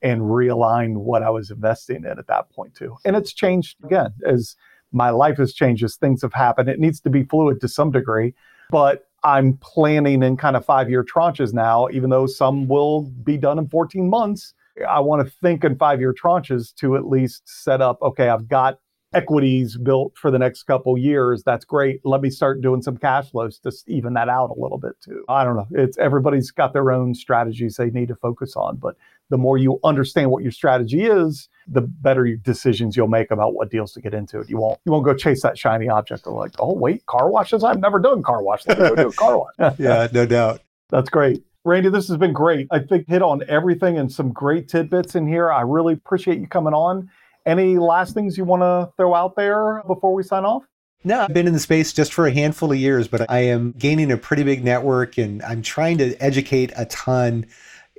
and 0.01 0.21
realign 0.21 0.97
what 0.97 1.23
I 1.23 1.29
was 1.29 1.51
investing 1.51 1.97
in 1.97 2.17
at 2.19 2.27
that 2.27 2.49
point 2.51 2.75
too. 2.75 2.97
And 3.05 3.15
it's 3.15 3.33
changed 3.33 3.77
again 3.83 4.13
as 4.25 4.55
my 4.91 5.09
life 5.09 5.37
has 5.37 5.53
changed 5.53 5.83
as 5.83 5.95
things 5.95 6.21
have 6.21 6.33
happened. 6.33 6.69
It 6.69 6.79
needs 6.79 6.99
to 7.01 7.09
be 7.09 7.23
fluid 7.23 7.61
to 7.61 7.67
some 7.67 7.91
degree, 7.91 8.33
but 8.69 9.07
I'm 9.23 9.57
planning 9.57 10.23
in 10.23 10.37
kind 10.37 10.55
of 10.55 10.65
five 10.65 10.89
year 10.89 11.03
tranches 11.03 11.53
now, 11.53 11.89
even 11.91 12.09
though 12.09 12.25
some 12.25 12.67
will 12.67 13.01
be 13.23 13.37
done 13.37 13.59
in 13.59 13.67
14 13.67 14.09
months. 14.09 14.53
I 14.87 15.01
want 15.01 15.25
to 15.25 15.33
think 15.41 15.63
in 15.63 15.75
five 15.77 15.99
year 15.99 16.13
tranches 16.13 16.73
to 16.75 16.95
at 16.95 17.05
least 17.05 17.43
set 17.45 17.81
up, 17.81 18.01
okay, 18.01 18.29
I've 18.29 18.47
got 18.47 18.79
equities 19.13 19.75
built 19.77 20.15
for 20.15 20.29
the 20.29 20.37
next 20.37 20.63
couple 20.63 20.95
years 20.95 21.41
that's 21.43 21.65
great 21.65 21.99
let 22.03 22.21
me 22.21 22.29
start 22.29 22.61
doing 22.61 22.79
some 22.79 22.95
cash 22.95 23.31
flows 23.31 23.57
to 23.57 23.71
even 23.87 24.13
that 24.13 24.29
out 24.29 24.51
a 24.55 24.61
little 24.61 24.77
bit 24.77 24.91
too 25.03 25.23
i 25.27 25.43
don't 25.43 25.55
know 25.55 25.65
it's 25.71 25.97
everybody's 25.97 26.51
got 26.51 26.73
their 26.73 26.91
own 26.91 27.15
strategies 27.15 27.75
they 27.75 27.89
need 27.89 28.07
to 28.07 28.15
focus 28.15 28.55
on 28.55 28.75
but 28.75 28.95
the 29.29 29.37
more 29.37 29.57
you 29.57 29.79
understand 29.83 30.31
what 30.31 30.43
your 30.43 30.51
strategy 30.51 31.03
is 31.03 31.49
the 31.67 31.81
better 31.81 32.35
decisions 32.35 32.97
you'll 32.97 33.07
make 33.07 33.31
about 33.31 33.53
what 33.53 33.69
deals 33.69 33.91
to 33.93 34.01
get 34.01 34.13
into 34.13 34.43
you 34.47 34.57
won't 34.57 34.79
you 34.85 34.91
won't 34.91 35.05
go 35.05 35.13
chase 35.13 35.41
that 35.41 35.57
shiny 35.57 35.87
object 35.87 36.25
of 36.25 36.33
like 36.33 36.51
oh 36.59 36.73
wait 36.73 37.05
car 37.05 37.29
washes 37.29 37.63
i've 37.63 37.79
never 37.79 37.99
done 37.99 38.23
car 38.23 38.41
wash 38.41 38.65
let 38.67 38.79
me 38.79 38.89
go 38.89 38.95
do 38.95 39.07
a 39.09 39.13
car 39.13 39.37
wash 39.37 39.75
yeah 39.79 40.07
no 40.11 40.25
doubt 40.25 40.61
that's 40.89 41.09
great 41.09 41.43
Randy, 41.65 41.89
this 41.89 42.07
has 42.07 42.17
been 42.17 42.33
great. 42.33 42.67
I 42.71 42.79
think 42.79 43.07
hit 43.07 43.21
on 43.21 43.43
everything 43.49 43.97
and 43.97 44.11
some 44.11 44.31
great 44.31 44.69
tidbits 44.69 45.15
in 45.15 45.27
here. 45.27 45.51
I 45.51 45.61
really 45.61 45.93
appreciate 45.93 46.39
you 46.39 46.47
coming 46.47 46.73
on. 46.73 47.09
Any 47.45 47.77
last 47.77 48.13
things 48.13 48.37
you 48.37 48.45
want 48.45 48.61
to 48.61 48.91
throw 48.95 49.13
out 49.13 49.35
there 49.35 49.83
before 49.85 50.13
we 50.13 50.23
sign 50.23 50.45
off? 50.45 50.63
No, 51.03 51.21
I've 51.21 51.33
been 51.33 51.47
in 51.47 51.53
the 51.53 51.59
space 51.59 51.93
just 51.93 52.13
for 52.13 52.27
a 52.27 52.31
handful 52.31 52.71
of 52.71 52.77
years, 52.77 53.07
but 53.07 53.29
I 53.29 53.39
am 53.39 53.73
gaining 53.77 54.11
a 54.11 54.17
pretty 54.17 54.43
big 54.43 54.63
network 54.63 55.17
and 55.17 55.41
I'm 55.43 55.61
trying 55.61 55.97
to 55.99 56.15
educate 56.17 56.71
a 56.75 56.85
ton 56.85 57.45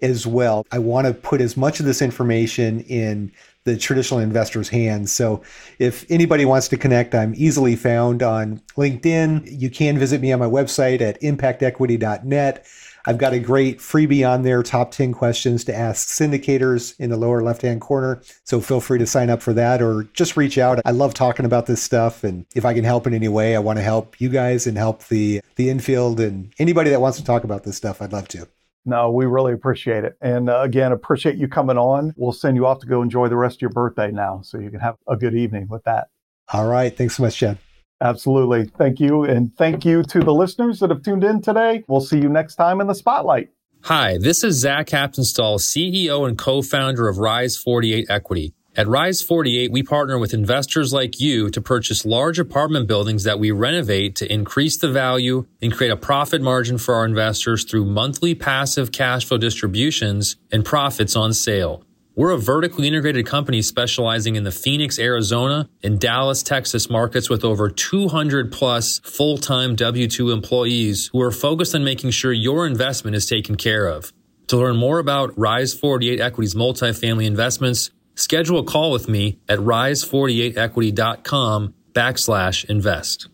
as 0.03 0.27
well. 0.27 0.67
I 0.73 0.79
want 0.79 1.07
to 1.07 1.15
put 1.15 1.41
as 1.41 1.57
much 1.57 1.81
of 1.81 1.87
this 1.87 2.03
information 2.03 2.81
in 2.83 3.33
the 3.65 3.77
traditional 3.77 4.21
investor's 4.21 4.69
hands. 4.69 5.13
So 5.13 5.43
if 5.79 6.11
anybody 6.11 6.45
wants 6.45 6.69
to 6.69 6.77
connect, 6.77 7.15
I'm 7.15 7.35
easily 7.37 7.77
found 7.77 8.23
on 8.23 8.63
LinkedIn. 8.77 9.61
You 9.61 9.71
can 9.71 9.99
visit 9.99 10.21
me 10.21 10.33
on 10.33 10.39
my 10.39 10.47
website 10.47 11.01
at 11.01 11.21
impactequity.net. 11.21 12.67
I've 13.07 13.19
got 13.19 13.33
a 13.33 13.39
great 13.39 13.79
freebie 13.79 14.29
on 14.29 14.43
there, 14.43 14.63
top 14.63 14.91
10 14.91 15.13
questions 15.13 15.65
to 15.65 15.75
ask 15.75 16.09
syndicators 16.09 16.99
in 17.01 17.11
the 17.11 17.17
lower 17.17 17.43
left 17.43 17.63
hand 17.63 17.81
corner. 17.81 18.21
So 18.45 18.61
feel 18.61 18.81
free 18.81 18.99
to 18.99 19.07
sign 19.07 19.31
up 19.31 19.41
for 19.41 19.53
that 19.55 19.81
or 19.81 20.05
just 20.15 20.37
reach 20.37 20.59
out. 20.59 20.81
I 20.85 20.91
love 20.91 21.15
talking 21.15 21.47
about 21.47 21.67
this 21.67 21.83
stuff. 21.83 22.25
And 22.25 22.45
if 22.55 22.65
I 22.65 22.75
can 22.75 22.85
help 22.85 23.07
in 23.07 23.15
any 23.15 23.29
way, 23.29 23.57
I 23.57 23.61
want 23.61 23.79
to 23.79 23.83
help 23.83 24.21
you 24.21 24.29
guys 24.29 24.67
and 24.67 24.77
help 24.77 25.07
the, 25.09 25.41
the 25.57 25.71
infield 25.71 26.21
and 26.21 26.53
anybody 26.59 26.91
that 26.91 27.01
wants 27.01 27.19
to 27.19 27.25
talk 27.25 27.45
about 27.45 27.65
this 27.65 27.77
stuff. 27.77 28.03
I'd 28.03 28.13
love 28.13 28.29
to. 28.29 28.49
No, 28.85 29.11
we 29.11 29.27
really 29.27 29.53
appreciate 29.53 30.05
it. 30.05 30.17
And 30.21 30.49
uh, 30.49 30.61
again, 30.63 30.93
appreciate 30.93 31.37
you 31.37 31.49
coming 31.49 31.77
on. 31.77 32.15
We'll 32.17 32.33
send 32.33 32.57
you 32.57 32.67
off 32.67 32.79
to 32.81 32.87
go 32.87 33.03
enjoy 33.03 33.29
the 33.29 33.37
rest 33.37 33.57
of 33.57 33.63
your 33.63 33.71
birthday 33.71 34.11
now 34.11 34.41
so 34.43 34.59
you 34.59 34.71
can 34.71 34.81
have 34.81 34.97
a 35.07 35.17
good 35.17 35.35
evening 35.35 35.69
with 35.69 35.85
that. 35.85 36.09
All 36.53 36.67
right. 36.67 36.97
Thanks 36.97 37.17
so 37.17 37.23
much, 37.23 37.37
Chad. 37.37 37.59
Absolutely. 38.01 38.65
Thank 38.79 38.99
you. 38.99 39.25
And 39.25 39.55
thank 39.57 39.85
you 39.85 40.03
to 40.05 40.21
the 40.21 40.33
listeners 40.33 40.81
that 40.81 40.91
have 40.91 41.03
tuned 41.03 41.25
in 41.25 41.43
today. 41.43 41.85
We'll 41.87 42.01
see 42.01 42.19
you 42.19 42.31
next 42.31 42.57
time 42.57 42.81
in 42.81 42.87
the 42.87 42.95
spotlight. 42.95 43.51
Hi, 43.85 44.19
this 44.19 44.45
is 44.45 44.59
Zach 44.61 44.89
Haptonstall, 44.89 45.59
CEO 45.59 46.29
and 46.29 46.37
co-founder 46.37 47.09
of 47.09 47.17
Rise 47.17 47.57
48 47.57 48.07
Equity. 48.11 48.55
At 48.81 48.89
Rise 48.89 49.21
48, 49.21 49.71
we 49.71 49.83
partner 49.83 50.19
with 50.19 50.33
investors 50.33 50.91
like 50.91 51.21
you 51.21 51.51
to 51.51 51.61
purchase 51.61 52.07
large 52.07 52.39
apartment 52.39 52.89
buildings 52.89 53.25
that 53.25 53.39
we 53.39 53.51
renovate 53.51 54.17
to 54.17 54.33
increase 54.33 54.79
the 54.79 54.91
value 54.91 55.45
and 55.61 55.71
create 55.71 55.91
a 55.91 55.99
profit 55.99 56.41
margin 56.41 56.79
for 56.79 56.95
our 56.95 57.05
investors 57.05 57.65
through 57.65 57.85
monthly 57.85 58.35
passive 58.35 58.91
cash 58.91 59.27
flow 59.27 59.37
distributions 59.37 60.37
and 60.51 60.65
profits 60.65 61.15
on 61.15 61.35
sale. 61.35 61.85
We're 62.15 62.31
a 62.31 62.39
vertically 62.39 62.89
integrated 62.89 63.27
company 63.27 63.61
specializing 63.61 64.37
in 64.37 64.45
the 64.45 64.51
Phoenix, 64.51 64.99
Arizona 64.99 65.69
and 65.83 66.01
Dallas, 66.01 66.43
Texas 66.43 66.89
markets 66.89 67.29
with 67.29 67.45
over 67.45 67.69
200 67.69 68.51
plus 68.51 69.01
full-time 69.01 69.77
W-2 69.77 70.33
employees 70.33 71.11
who 71.13 71.21
are 71.21 71.31
focused 71.31 71.75
on 71.75 71.85
making 71.85 72.13
sure 72.13 72.33
your 72.33 72.67
investment 72.67 73.15
is 73.15 73.27
taken 73.27 73.57
care 73.57 73.87
of. 73.87 74.11
To 74.47 74.57
learn 74.57 74.77
more 74.77 74.99
about 74.99 75.39
Rise 75.39 75.75
48 75.75 76.19
Equities 76.19 76.55
multifamily 76.55 77.27
investments, 77.27 77.91
schedule 78.21 78.59
a 78.59 78.65
call 78.65 78.93
with 78.93 79.09
me 79.09 79.39
at 79.49 79.59
rise48equity.com 79.59 81.75
backslash 81.93 82.65
invest. 82.67 83.29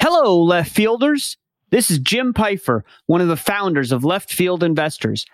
Hello, 0.00 0.42
left 0.42 0.70
fielders. 0.70 1.36
This 1.70 1.90
is 1.90 1.98
Jim 1.98 2.32
Pfeiffer, 2.32 2.84
one 3.06 3.20
of 3.20 3.28
the 3.28 3.36
founders 3.36 3.90
of 3.90 4.04
Left 4.04 4.32
Field 4.32 4.62
Investors. 4.62 5.26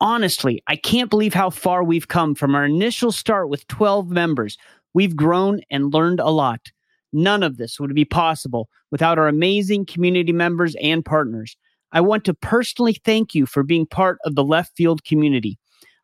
Honestly, 0.00 0.62
I 0.66 0.76
can't 0.76 1.10
believe 1.10 1.34
how 1.34 1.50
far 1.50 1.82
we've 1.82 2.08
come 2.08 2.34
from 2.34 2.54
our 2.54 2.64
initial 2.64 3.12
start 3.12 3.48
with 3.48 3.66
12 3.66 4.08
members. 4.08 4.56
We've 4.94 5.16
grown 5.16 5.60
and 5.70 5.92
learned 5.92 6.20
a 6.20 6.30
lot. 6.30 6.70
None 7.12 7.42
of 7.42 7.56
this 7.56 7.80
would 7.80 7.94
be 7.94 8.04
possible 8.04 8.68
without 8.90 9.18
our 9.18 9.28
amazing 9.28 9.84
community 9.84 10.32
members 10.32 10.76
and 10.80 11.04
partners. 11.04 11.56
I 11.92 12.00
want 12.00 12.24
to 12.24 12.34
personally 12.34 13.00
thank 13.04 13.34
you 13.34 13.46
for 13.46 13.62
being 13.62 13.86
part 13.86 14.18
of 14.24 14.34
the 14.34 14.44
left 14.44 14.76
field 14.76 15.04
community. 15.04 15.58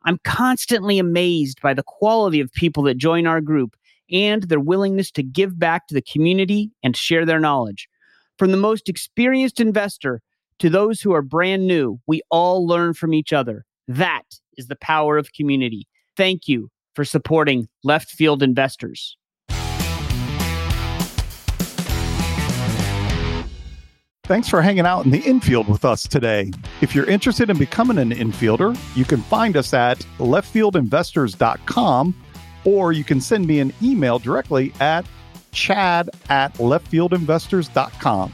I'm 0.04 0.18
constantly 0.24 0.98
amazed 0.98 1.60
by 1.60 1.74
the 1.74 1.82
quality 1.82 2.40
of 2.40 2.52
people 2.52 2.82
that 2.84 2.96
join 2.96 3.26
our 3.26 3.40
group 3.40 3.76
and 4.10 4.44
their 4.44 4.60
willingness 4.60 5.10
to 5.12 5.22
give 5.22 5.58
back 5.58 5.88
to 5.88 5.94
the 5.94 6.02
community 6.02 6.70
and 6.82 6.96
share 6.96 7.24
their 7.24 7.40
knowledge. 7.40 7.88
From 8.38 8.50
the 8.50 8.56
most 8.56 8.88
experienced 8.88 9.60
investor 9.60 10.20
to 10.58 10.70
those 10.70 11.00
who 11.00 11.12
are 11.12 11.22
brand 11.22 11.66
new, 11.66 11.98
we 12.06 12.22
all 12.30 12.66
learn 12.66 12.94
from 12.94 13.14
each 13.14 13.32
other. 13.32 13.64
That 13.88 14.24
is 14.56 14.66
the 14.66 14.76
power 14.76 15.18
of 15.18 15.32
community. 15.32 15.86
Thank 16.16 16.48
you 16.48 16.68
for 16.94 17.04
supporting 17.04 17.68
left 17.84 18.10
field 18.10 18.42
investors. 18.42 19.16
Thanks 24.26 24.48
for 24.48 24.60
hanging 24.60 24.86
out 24.86 25.04
in 25.04 25.12
the 25.12 25.20
infield 25.20 25.68
with 25.68 25.84
us 25.84 26.08
today. 26.08 26.50
If 26.80 26.96
you're 26.96 27.06
interested 27.06 27.48
in 27.48 27.58
becoming 27.58 27.98
an 27.98 28.10
infielder, 28.10 28.76
you 28.96 29.04
can 29.04 29.22
find 29.22 29.56
us 29.56 29.72
at 29.72 30.00
leftfieldinvestors.com 30.18 32.22
or 32.64 32.92
you 32.92 33.04
can 33.04 33.20
send 33.20 33.46
me 33.46 33.60
an 33.60 33.72
email 33.80 34.18
directly 34.18 34.72
at 34.80 35.06
chad 35.52 36.10
at 36.28 36.52
leftfieldinvestors.com. 36.54 38.32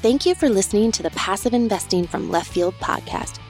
Thank 0.00 0.24
you 0.24 0.34
for 0.34 0.48
listening 0.48 0.92
to 0.92 1.02
the 1.02 1.10
Passive 1.10 1.52
Investing 1.52 2.06
from 2.06 2.30
Left 2.30 2.50
Field 2.50 2.72
podcast. 2.80 3.40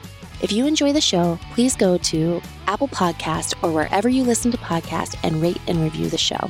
If 0.41 0.51
you 0.51 0.67
enjoy 0.67 0.91
the 0.91 0.99
show, 0.99 1.39
please 1.53 1.77
go 1.77 1.97
to 1.97 2.41
Apple 2.67 2.89
Podcast 2.89 3.55
or 3.63 3.71
wherever 3.71 4.09
you 4.09 4.25
listen 4.25 4.51
to 4.51 4.57
podcasts 4.57 5.17
and 5.23 5.41
rate 5.41 5.61
and 5.67 5.79
review 5.79 6.09
the 6.09 6.17
show. 6.17 6.49